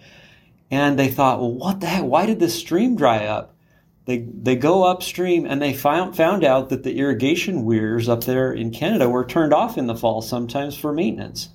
And 0.69 0.99
they 0.99 1.09
thought, 1.09 1.39
well, 1.39 1.51
what 1.51 1.79
the 1.79 1.87
heck? 1.87 2.03
Why 2.03 2.27
did 2.27 2.39
this 2.39 2.53
stream 2.53 2.95
dry 2.95 3.25
up? 3.25 3.55
They, 4.05 4.19
they 4.19 4.55
go 4.55 4.83
upstream 4.83 5.47
and 5.47 5.59
they 5.59 5.73
found, 5.73 6.15
found 6.15 6.43
out 6.43 6.69
that 6.69 6.83
the 6.83 6.99
irrigation 6.99 7.65
weirs 7.65 8.07
up 8.07 8.23
there 8.23 8.53
in 8.53 8.69
Canada 8.69 9.09
were 9.09 9.25
turned 9.25 9.53
off 9.53 9.79
in 9.79 9.87
the 9.87 9.95
fall 9.95 10.21
sometimes 10.21 10.77
for 10.77 10.93
maintenance. 10.93 11.49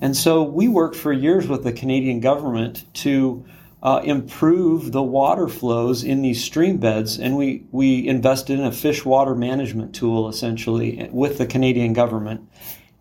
And 0.00 0.16
so 0.16 0.44
we 0.44 0.68
worked 0.68 0.96
for 0.96 1.12
years 1.12 1.48
with 1.48 1.64
the 1.64 1.72
Canadian 1.72 2.20
government 2.20 2.84
to 2.94 3.44
uh, 3.82 4.00
improve 4.04 4.92
the 4.92 5.02
water 5.02 5.48
flows 5.48 6.04
in 6.04 6.22
these 6.22 6.42
stream 6.42 6.76
beds. 6.76 7.18
And 7.18 7.36
we, 7.36 7.64
we 7.72 8.06
invested 8.06 8.58
in 8.58 8.64
a 8.64 8.72
fish 8.72 9.04
water 9.04 9.34
management 9.34 9.94
tool 9.94 10.28
essentially 10.28 11.08
with 11.12 11.38
the 11.38 11.46
Canadian 11.46 11.92
government. 11.92 12.48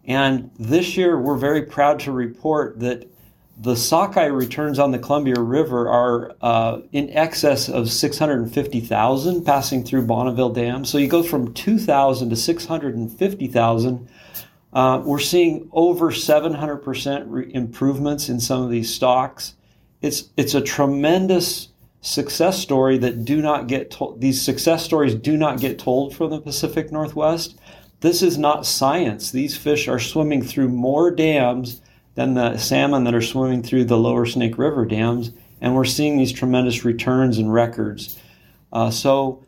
And 0.06 0.50
this 0.58 0.98
year, 0.98 1.20
we're 1.20 1.38
very 1.38 1.62
proud 1.62 2.00
to 2.02 2.12
report 2.12 2.80
that 2.80 3.08
the 3.60 3.76
sockeye 3.76 4.26
returns 4.26 4.80
on 4.80 4.90
the 4.90 4.98
Columbia 4.98 5.40
River 5.40 5.88
are 5.88 6.36
uh, 6.42 6.80
in 6.92 7.12
excess 7.12 7.70
of 7.70 7.92
650,000 7.92 9.46
passing 9.46 9.84
through 9.84 10.08
Bonneville 10.08 10.50
Dam. 10.50 10.84
So 10.84 10.98
you 10.98 11.08
go 11.08 11.22
from 11.22 11.54
2,000 11.54 12.32
to 12.32 12.36
650,000. 12.36 14.10
Uh, 14.74 15.02
we're 15.06 15.20
seeing 15.20 15.70
over 15.74 16.10
700% 16.10 17.24
re- 17.28 17.54
improvements 17.54 18.30
in 18.30 18.40
some 18.40 18.64
of 18.64 18.72
these 18.72 18.92
stocks 18.92 19.54
it's 20.02 20.30
it's 20.38 20.56
a 20.56 20.62
tremendous 20.62 21.70
success 22.02 22.60
story 22.60 22.98
that 22.98 23.24
do 23.24 23.42
not 23.42 23.68
get 23.68 23.92
told. 23.92 24.20
These 24.20 24.42
success 24.42 24.84
stories 24.84 25.16
do 25.16 25.38
not 25.38 25.60
get 25.60 25.80
told 25.80 26.16
from 26.16 26.32
the 26.32 26.42
Pacific 26.42 26.92
Northwest. 26.92 27.58
This 28.02 28.24
is 28.24 28.38
not 28.38 28.66
science. 28.66 29.32
These 29.32 29.56
fish 29.56 29.88
are 29.88 30.00
swimming 30.00 30.42
through 30.42 30.70
more 30.70 31.12
dams 31.12 31.82
than 32.16 32.34
the 32.34 32.58
salmon 32.58 33.04
that 33.04 33.14
are 33.14 33.22
swimming 33.22 33.62
through 33.62 33.86
the 33.86 33.98
lower 33.98 34.26
Snake 34.26 34.58
River 34.58 34.86
dams, 34.86 35.32
and 35.62 35.76
we're 35.76 35.86
seeing 35.86 36.18
these 36.18 36.32
tremendous 36.32 36.84
returns 36.84 37.38
and 37.38 37.54
records. 37.54 38.18
Uh, 38.74 38.90
so, 38.90 39.46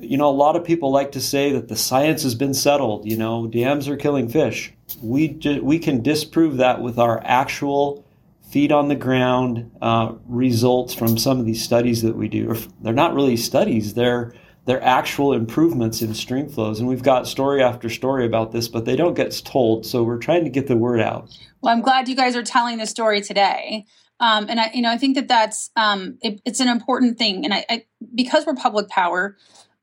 you 0.00 0.16
know, 0.16 0.30
a 0.30 0.32
lot 0.32 0.56
of 0.56 0.64
people 0.64 0.90
like 0.90 1.12
to 1.12 1.20
say 1.20 1.52
that 1.52 1.68
the 1.68 1.76
science 1.76 2.22
has 2.22 2.34
been 2.34 2.54
settled. 2.54 3.06
You 3.06 3.18
know, 3.18 3.46
dams 3.46 3.86
are 3.86 3.96
killing 3.96 4.28
fish. 4.28 4.72
We 5.02 5.38
we 5.62 5.78
can 5.78 6.02
disprove 6.02 6.56
that 6.56 6.80
with 6.80 6.98
our 6.98 7.20
actual 7.24 8.04
feet 8.50 8.72
on 8.72 8.88
the 8.88 8.96
ground 8.96 9.70
uh, 9.80 10.12
results 10.26 10.94
from 10.94 11.16
some 11.16 11.38
of 11.38 11.46
these 11.46 11.62
studies 11.62 12.02
that 12.02 12.16
we 12.16 12.28
do. 12.28 12.56
They're 12.82 12.92
not 12.92 13.14
really 13.14 13.36
studies; 13.36 13.94
they're 13.94 14.34
they're 14.66 14.82
actual 14.82 15.32
improvements 15.32 16.02
in 16.02 16.14
stream 16.14 16.48
flows. 16.48 16.78
And 16.78 16.88
we've 16.88 17.02
got 17.02 17.26
story 17.26 17.62
after 17.62 17.88
story 17.88 18.26
about 18.26 18.52
this, 18.52 18.68
but 18.68 18.84
they 18.84 18.94
don't 18.94 19.14
get 19.14 19.40
told. 19.44 19.86
So 19.86 20.02
we're 20.02 20.18
trying 20.18 20.44
to 20.44 20.50
get 20.50 20.66
the 20.66 20.76
word 20.76 21.00
out. 21.00 21.30
Well, 21.60 21.74
I'm 21.74 21.80
glad 21.80 22.08
you 22.08 22.14
guys 22.14 22.36
are 22.36 22.42
telling 22.42 22.78
the 22.78 22.86
story 22.86 23.20
today. 23.20 23.86
Um, 24.20 24.46
and 24.50 24.60
I, 24.60 24.70
you 24.74 24.82
know, 24.82 24.90
I 24.90 24.98
think 24.98 25.16
that 25.16 25.28
that's 25.28 25.70
um, 25.76 26.18
it, 26.20 26.40
it's 26.44 26.60
an 26.60 26.68
important 26.68 27.18
thing. 27.18 27.44
And 27.44 27.54
I, 27.54 27.64
I 27.70 27.84
because 28.14 28.44
we're 28.46 28.54
public 28.54 28.88
power, 28.88 29.36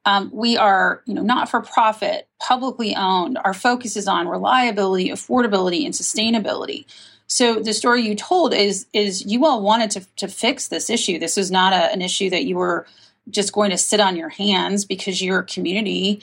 um, 0.05 0.29
we 0.31 0.55
are, 0.57 1.01
you 1.05 1.13
know, 1.13 1.23
not 1.23 1.49
for 1.49 1.61
profit, 1.61 2.29
publicly 2.39 2.95
owned. 2.95 3.39
Our 3.43 3.53
focus 3.53 3.97
is 3.97 4.07
on 4.07 4.27
reliability, 4.27 5.09
affordability, 5.09 5.85
and 5.85 5.93
sustainability. 5.93 6.85
So 7.27 7.55
the 7.55 7.73
story 7.73 8.03
you 8.03 8.15
told 8.15 8.53
is 8.53 8.87
is 8.93 9.25
you 9.25 9.45
all 9.45 9.61
wanted 9.61 9.91
to 9.91 10.07
to 10.17 10.27
fix 10.27 10.67
this 10.67 10.89
issue. 10.89 11.19
This 11.19 11.37
was 11.37 11.51
not 11.51 11.73
a, 11.73 11.91
an 11.91 12.01
issue 12.01 12.29
that 12.29 12.45
you 12.45 12.55
were 12.55 12.87
just 13.29 13.53
going 13.53 13.71
to 13.71 13.77
sit 13.77 13.99
on 13.99 14.15
your 14.15 14.29
hands 14.29 14.85
because 14.85 15.21
your 15.21 15.43
community 15.43 16.21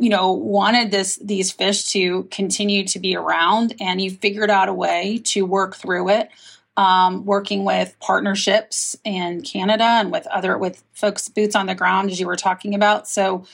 you 0.00 0.08
know 0.08 0.32
wanted 0.32 0.90
this 0.90 1.16
these 1.16 1.50
fish 1.50 1.90
to 1.90 2.24
continue 2.24 2.84
to 2.84 2.98
be 2.98 3.16
around 3.16 3.74
and 3.80 4.00
you 4.00 4.10
figured 4.10 4.50
out 4.50 4.68
a 4.68 4.74
way 4.74 5.20
to 5.24 5.44
work 5.44 5.74
through 5.74 6.08
it 6.08 6.30
um, 6.76 7.26
working 7.26 7.64
with 7.64 7.94
partnerships 8.00 8.96
in 9.04 9.42
canada 9.42 9.84
and 9.84 10.12
with 10.12 10.26
other 10.28 10.56
with 10.56 10.82
folks 10.94 11.28
boots 11.28 11.54
on 11.54 11.66
the 11.66 11.74
ground 11.74 12.10
as 12.10 12.20
you 12.20 12.26
were 12.26 12.36
talking 12.36 12.74
about 12.74 13.08
so 13.08 13.44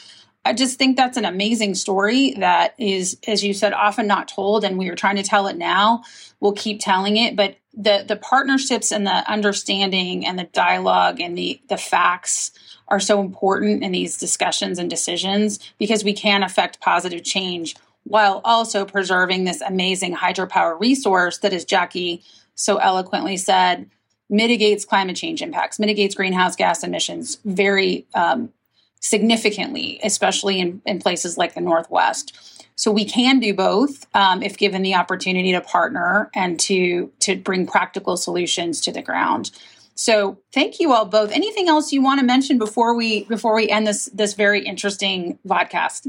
I 0.45 0.55
just 0.55 0.79
think 0.79 0.97
that's 0.97 1.17
an 1.17 1.25
amazing 1.25 1.75
story 1.75 2.33
that 2.39 2.75
is, 2.79 3.19
as 3.27 3.45
you 3.45 3.53
said, 3.53 3.73
often 3.73 4.07
not 4.07 4.29
told, 4.29 4.65
and 4.65 4.79
we 4.79 4.89
are 4.89 4.95
trying 4.95 5.17
to 5.17 5.23
tell 5.23 5.47
it 5.47 5.57
now. 5.57 6.05
We'll 6.41 6.53
keep 6.53 6.81
telling 6.81 7.17
it, 7.17 7.37
but 7.37 7.57
the 7.75 8.05
the 8.07 8.17
partnerships 8.17 8.91
and 8.91 9.07
the 9.07 9.31
understanding 9.31 10.27
and 10.27 10.39
the 10.39 10.45
dialogue 10.45 11.21
and 11.21 11.37
the 11.37 11.61
the 11.69 11.77
facts 11.77 12.53
are 12.89 13.01
so 13.01 13.21
important 13.21 13.83
in 13.83 13.93
these 13.93 14.17
discussions 14.17 14.79
and 14.79 14.89
decisions 14.89 15.59
because 15.79 16.05
we 16.05 16.15
can 16.15 16.43
affect 16.43 16.81
positive 16.81 17.23
change 17.23 17.77
while 18.05 18.41
also 18.45 18.85
preserving 18.87 19.45
this 19.45 19.61
amazing 19.61 20.17
hydropower 20.17 20.81
resource 20.81 21.39
that, 21.39 21.53
as 21.53 21.65
Jackie 21.65 22.23
so 22.55 22.79
eloquently 22.79 23.37
said, 23.37 23.91
mitigates 24.31 24.85
climate 24.85 25.17
change 25.17 25.43
impacts, 25.43 25.79
mitigates 25.79 26.15
greenhouse 26.15 26.57
gas 26.57 26.83
emissions 26.83 27.39
very 27.45 28.07
um, 28.15 28.51
significantly, 29.01 30.01
especially 30.03 30.61
in, 30.61 30.83
in 30.87 30.99
places 30.99 31.39
like 31.39 31.55
the 31.55 31.61
Northwest. 31.61 32.65
So 32.77 32.93
we 32.93 33.05
can 33.05 33.41
do 33.41 33.55
both 33.55 34.07
um, 34.15 34.43
if 34.43 34.57
given 34.57 34.83
the 34.83 34.95
opportunity 34.95 35.51
to 35.53 35.61
partner 35.61 36.31
and 36.35 36.61
to 36.61 37.11
to 37.21 37.37
bring 37.37 37.67
practical 37.67 38.17
solutions 38.17 38.81
to 38.83 38.93
the 38.93 39.03
ground. 39.03 39.51
So 39.97 40.39
thank 40.53 40.79
you 40.79 40.93
all 40.93 41.05
both. 41.05 41.33
Anything 41.33 41.69
else 41.69 41.93
you 41.93 42.01
want 42.01 42.21
to 42.21 42.27
mention 42.27 42.57
before 42.57 42.95
we 42.95 43.25
before 43.25 43.55
we 43.57 43.69
end 43.69 43.87
this 43.87 44.09
this 44.15 44.35
very 44.35 44.65
interesting 44.65 45.41
podcast? 45.45 46.09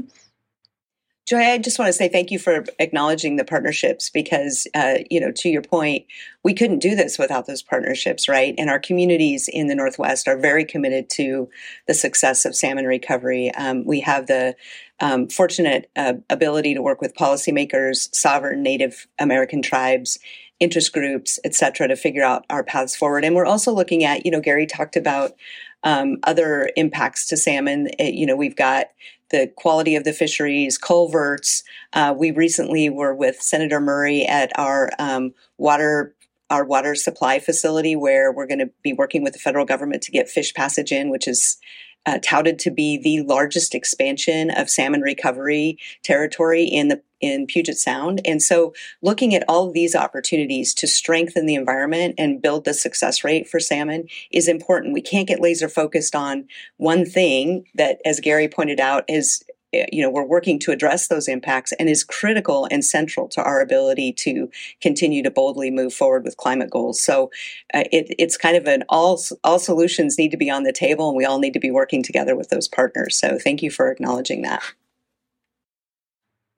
Joy, 1.30 1.38
I 1.38 1.58
just 1.58 1.78
want 1.78 1.88
to 1.90 1.92
say 1.92 2.08
thank 2.08 2.32
you 2.32 2.40
for 2.40 2.64
acknowledging 2.80 3.36
the 3.36 3.44
partnerships 3.44 4.10
because, 4.10 4.66
uh, 4.74 4.94
you 5.08 5.20
know, 5.20 5.30
to 5.30 5.48
your 5.48 5.62
point, 5.62 6.06
we 6.42 6.52
couldn't 6.52 6.80
do 6.80 6.96
this 6.96 7.20
without 7.20 7.46
those 7.46 7.62
partnerships, 7.62 8.28
right? 8.28 8.52
And 8.58 8.68
our 8.68 8.80
communities 8.80 9.46
in 9.46 9.68
the 9.68 9.76
Northwest 9.76 10.26
are 10.26 10.36
very 10.36 10.64
committed 10.64 11.08
to 11.10 11.48
the 11.86 11.94
success 11.94 12.44
of 12.44 12.56
salmon 12.56 12.84
recovery. 12.84 13.52
Um, 13.54 13.84
we 13.84 14.00
have 14.00 14.26
the 14.26 14.56
um, 14.98 15.28
fortunate 15.28 15.88
uh, 15.94 16.14
ability 16.30 16.74
to 16.74 16.82
work 16.82 17.00
with 17.00 17.14
policymakers, 17.14 18.12
sovereign 18.12 18.64
Native 18.64 19.06
American 19.20 19.62
tribes, 19.62 20.18
interest 20.58 20.92
groups, 20.92 21.38
et 21.44 21.54
cetera, 21.54 21.86
to 21.86 21.94
figure 21.94 22.24
out 22.24 22.44
our 22.50 22.64
paths 22.64 22.96
forward. 22.96 23.24
And 23.24 23.36
we're 23.36 23.46
also 23.46 23.70
looking 23.70 24.02
at, 24.02 24.24
you 24.26 24.32
know, 24.32 24.40
Gary 24.40 24.66
talked 24.66 24.96
about 24.96 25.36
um, 25.84 26.18
other 26.24 26.70
impacts 26.74 27.28
to 27.28 27.36
salmon. 27.36 27.86
It, 28.00 28.14
you 28.14 28.26
know, 28.26 28.34
we've 28.34 28.56
got 28.56 28.88
the 29.30 29.52
quality 29.56 29.96
of 29.96 30.04
the 30.04 30.12
fisheries, 30.12 30.78
culverts. 30.78 31.62
Uh, 31.92 32.14
we 32.16 32.30
recently 32.30 32.88
were 32.88 33.14
with 33.14 33.40
Senator 33.40 33.80
Murray 33.80 34.24
at 34.26 34.50
our 34.58 34.90
um, 34.98 35.32
water 35.58 36.14
our 36.50 36.64
water 36.64 36.96
supply 36.96 37.38
facility 37.38 37.94
where 37.94 38.32
we're 38.32 38.46
going 38.46 38.58
to 38.58 38.70
be 38.82 38.92
working 38.92 39.22
with 39.22 39.32
the 39.32 39.38
federal 39.38 39.64
government 39.64 40.02
to 40.02 40.10
get 40.10 40.28
fish 40.28 40.52
passage 40.52 40.90
in, 40.90 41.08
which 41.08 41.28
is 41.28 41.58
uh, 42.06 42.18
touted 42.24 42.58
to 42.58 42.72
be 42.72 42.98
the 42.98 43.22
largest 43.22 43.74
expansion 43.74 44.50
of 44.50 44.68
salmon 44.68 45.00
recovery 45.00 45.78
territory 46.02 46.64
in 46.64 46.88
the 46.88 47.00
in 47.20 47.46
Puget 47.46 47.76
Sound. 47.76 48.20
And 48.24 48.42
so 48.42 48.72
looking 49.02 49.34
at 49.34 49.44
all 49.48 49.68
of 49.68 49.74
these 49.74 49.94
opportunities 49.94 50.74
to 50.74 50.86
strengthen 50.86 51.46
the 51.46 51.54
environment 51.54 52.14
and 52.18 52.42
build 52.42 52.64
the 52.64 52.74
success 52.74 53.24
rate 53.24 53.48
for 53.48 53.60
salmon 53.60 54.06
is 54.30 54.48
important. 54.48 54.94
We 54.94 55.02
can't 55.02 55.28
get 55.28 55.40
laser 55.40 55.68
focused 55.68 56.14
on 56.14 56.46
one 56.76 57.04
thing 57.04 57.66
that, 57.74 58.00
as 58.04 58.20
Gary 58.20 58.48
pointed 58.48 58.80
out, 58.80 59.04
is 59.08 59.44
eh, 59.72 59.86
you 59.92 60.02
know 60.02 60.10
we're 60.10 60.24
working 60.24 60.58
to 60.60 60.72
address 60.72 61.08
those 61.08 61.28
impacts 61.28 61.72
and 61.72 61.88
is 61.88 62.04
critical 62.04 62.66
and 62.70 62.84
central 62.84 63.28
to 63.28 63.42
our 63.42 63.60
ability 63.60 64.12
to 64.12 64.50
continue 64.80 65.22
to 65.22 65.30
boldly 65.30 65.70
move 65.70 65.92
forward 65.92 66.24
with 66.24 66.36
climate 66.36 66.70
goals 66.70 67.00
so 67.00 67.30
uh, 67.72 67.84
it, 67.92 68.12
it's 68.18 68.36
kind 68.36 68.56
of 68.56 68.66
an 68.66 68.82
all 68.88 69.20
all 69.44 69.58
solutions 69.58 70.18
need 70.18 70.30
to 70.30 70.36
be 70.36 70.50
on 70.50 70.64
the 70.64 70.72
table 70.72 71.08
and 71.08 71.16
we 71.16 71.24
all 71.24 71.38
need 71.38 71.52
to 71.52 71.60
be 71.60 71.70
working 71.70 72.02
together 72.02 72.34
with 72.34 72.48
those 72.48 72.66
partners 72.66 73.16
so 73.16 73.38
thank 73.38 73.62
you 73.62 73.70
for 73.70 73.92
acknowledging 73.92 74.42
that 74.42 74.62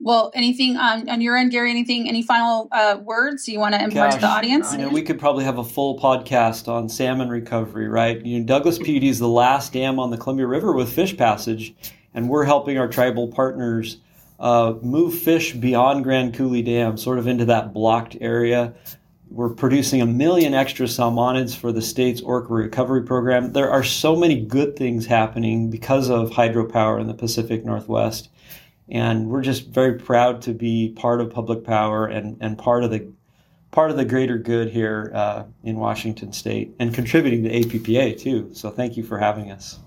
well, 0.03 0.31
anything 0.35 0.75
on, 0.75 1.07
on 1.07 1.21
your 1.21 1.37
end, 1.37 1.51
Gary? 1.51 1.69
Anything? 1.69 2.09
Any 2.09 2.21
final 2.21 2.67
uh, 2.73 2.99
words 3.01 3.47
you 3.47 3.57
want 3.57 3.73
to 3.73 3.81
impart 3.81 4.11
Gosh, 4.11 4.15
to 4.15 4.19
the 4.19 4.27
audience? 4.27 4.73
You 4.73 4.79
know, 4.79 4.89
we 4.89 5.01
could 5.01 5.17
probably 5.17 5.45
have 5.45 5.59
a 5.59 5.63
full 5.63 5.97
podcast 5.97 6.67
on 6.67 6.89
salmon 6.89 7.29
recovery, 7.29 7.87
right? 7.87 8.23
You 8.23 8.39
know, 8.39 8.45
Douglas 8.45 8.77
PUD 8.77 9.03
is 9.03 9.19
the 9.19 9.29
last 9.29 9.71
dam 9.71 9.99
on 9.99 10.11
the 10.11 10.17
Columbia 10.17 10.45
River 10.45 10.73
with 10.73 10.91
fish 10.91 11.15
passage, 11.15 11.73
and 12.13 12.27
we're 12.27 12.43
helping 12.43 12.77
our 12.77 12.89
tribal 12.89 13.29
partners 13.29 13.97
uh, 14.41 14.73
move 14.81 15.17
fish 15.17 15.53
beyond 15.53 16.03
Grand 16.03 16.33
Coulee 16.33 16.61
Dam, 16.61 16.97
sort 16.97 17.17
of 17.17 17.25
into 17.25 17.45
that 17.45 17.73
blocked 17.73 18.17
area. 18.19 18.73
We're 19.31 19.49
producing 19.49 20.01
a 20.01 20.05
million 20.05 20.53
extra 20.53 20.85
salmonids 20.85 21.55
for 21.55 21.71
the 21.71 21.81
state's 21.81 22.21
orca 22.21 22.53
recovery 22.53 23.03
program. 23.03 23.53
There 23.53 23.71
are 23.71 23.83
so 23.83 24.17
many 24.17 24.41
good 24.41 24.75
things 24.75 25.05
happening 25.05 25.69
because 25.69 26.09
of 26.09 26.29
hydropower 26.29 26.99
in 26.99 27.07
the 27.07 27.13
Pacific 27.13 27.63
Northwest 27.63 28.27
and 28.89 29.29
we're 29.29 29.41
just 29.41 29.69
very 29.69 29.97
proud 29.97 30.41
to 30.43 30.53
be 30.53 30.93
part 30.95 31.21
of 31.21 31.29
public 31.29 31.63
power 31.63 32.05
and, 32.05 32.37
and 32.41 32.57
part 32.57 32.83
of 32.83 32.91
the 32.91 33.11
part 33.71 33.89
of 33.89 33.97
the 33.97 34.05
greater 34.05 34.37
good 34.37 34.69
here 34.69 35.11
uh, 35.15 35.43
in 35.63 35.77
Washington 35.77 36.31
State 36.31 36.75
and 36.79 36.93
contributing 36.93 37.43
to 37.43 37.49
APPA 37.49 38.19
too. 38.19 38.49
So 38.53 38.69
thank 38.69 38.95
you 38.95 39.03
for 39.03 39.17
having 39.17 39.49
us. 39.49 39.79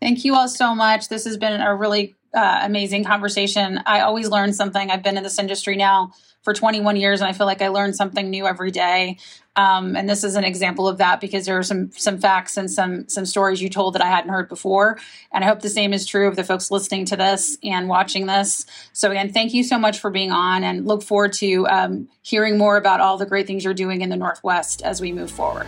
Thank 0.00 0.24
you 0.26 0.34
all 0.34 0.48
so 0.48 0.74
much. 0.74 1.08
This 1.08 1.24
has 1.24 1.38
been 1.38 1.60
a 1.60 1.74
really 1.74 2.14
uh, 2.34 2.60
amazing 2.62 3.04
conversation. 3.04 3.80
I 3.86 4.00
always 4.00 4.28
learn 4.28 4.52
something. 4.52 4.90
I've 4.90 5.02
been 5.02 5.16
in 5.16 5.22
this 5.22 5.38
industry 5.38 5.76
now 5.76 6.12
for 6.44 6.52
21 6.52 6.96
years, 6.96 7.20
and 7.20 7.28
I 7.28 7.32
feel 7.32 7.46
like 7.46 7.62
I 7.62 7.68
learn 7.68 7.94
something 7.94 8.30
new 8.30 8.46
every 8.46 8.70
day. 8.70 9.18
Um, 9.56 9.96
and 9.96 10.08
this 10.08 10.24
is 10.24 10.36
an 10.36 10.44
example 10.44 10.86
of 10.86 10.98
that 10.98 11.20
because 11.20 11.46
there 11.46 11.56
are 11.58 11.62
some 11.62 11.90
some 11.92 12.18
facts 12.18 12.56
and 12.56 12.70
some 12.70 13.08
some 13.08 13.24
stories 13.24 13.62
you 13.62 13.68
told 13.68 13.94
that 13.94 14.02
I 14.02 14.08
hadn't 14.08 14.30
heard 14.30 14.48
before. 14.48 14.98
And 15.32 15.44
I 15.44 15.46
hope 15.46 15.60
the 15.60 15.68
same 15.68 15.92
is 15.92 16.06
true 16.06 16.28
of 16.28 16.36
the 16.36 16.44
folks 16.44 16.70
listening 16.70 17.06
to 17.06 17.16
this 17.16 17.56
and 17.62 17.88
watching 17.88 18.26
this. 18.26 18.66
So 18.92 19.10
again, 19.10 19.32
thank 19.32 19.54
you 19.54 19.62
so 19.62 19.78
much 19.78 20.00
for 20.00 20.10
being 20.10 20.32
on, 20.32 20.64
and 20.64 20.86
look 20.86 21.02
forward 21.02 21.32
to 21.34 21.66
um, 21.68 22.08
hearing 22.22 22.58
more 22.58 22.76
about 22.76 23.00
all 23.00 23.16
the 23.16 23.26
great 23.26 23.46
things 23.46 23.64
you're 23.64 23.74
doing 23.74 24.02
in 24.02 24.10
the 24.10 24.16
Northwest 24.16 24.82
as 24.82 25.00
we 25.00 25.12
move 25.12 25.30
forward. 25.30 25.66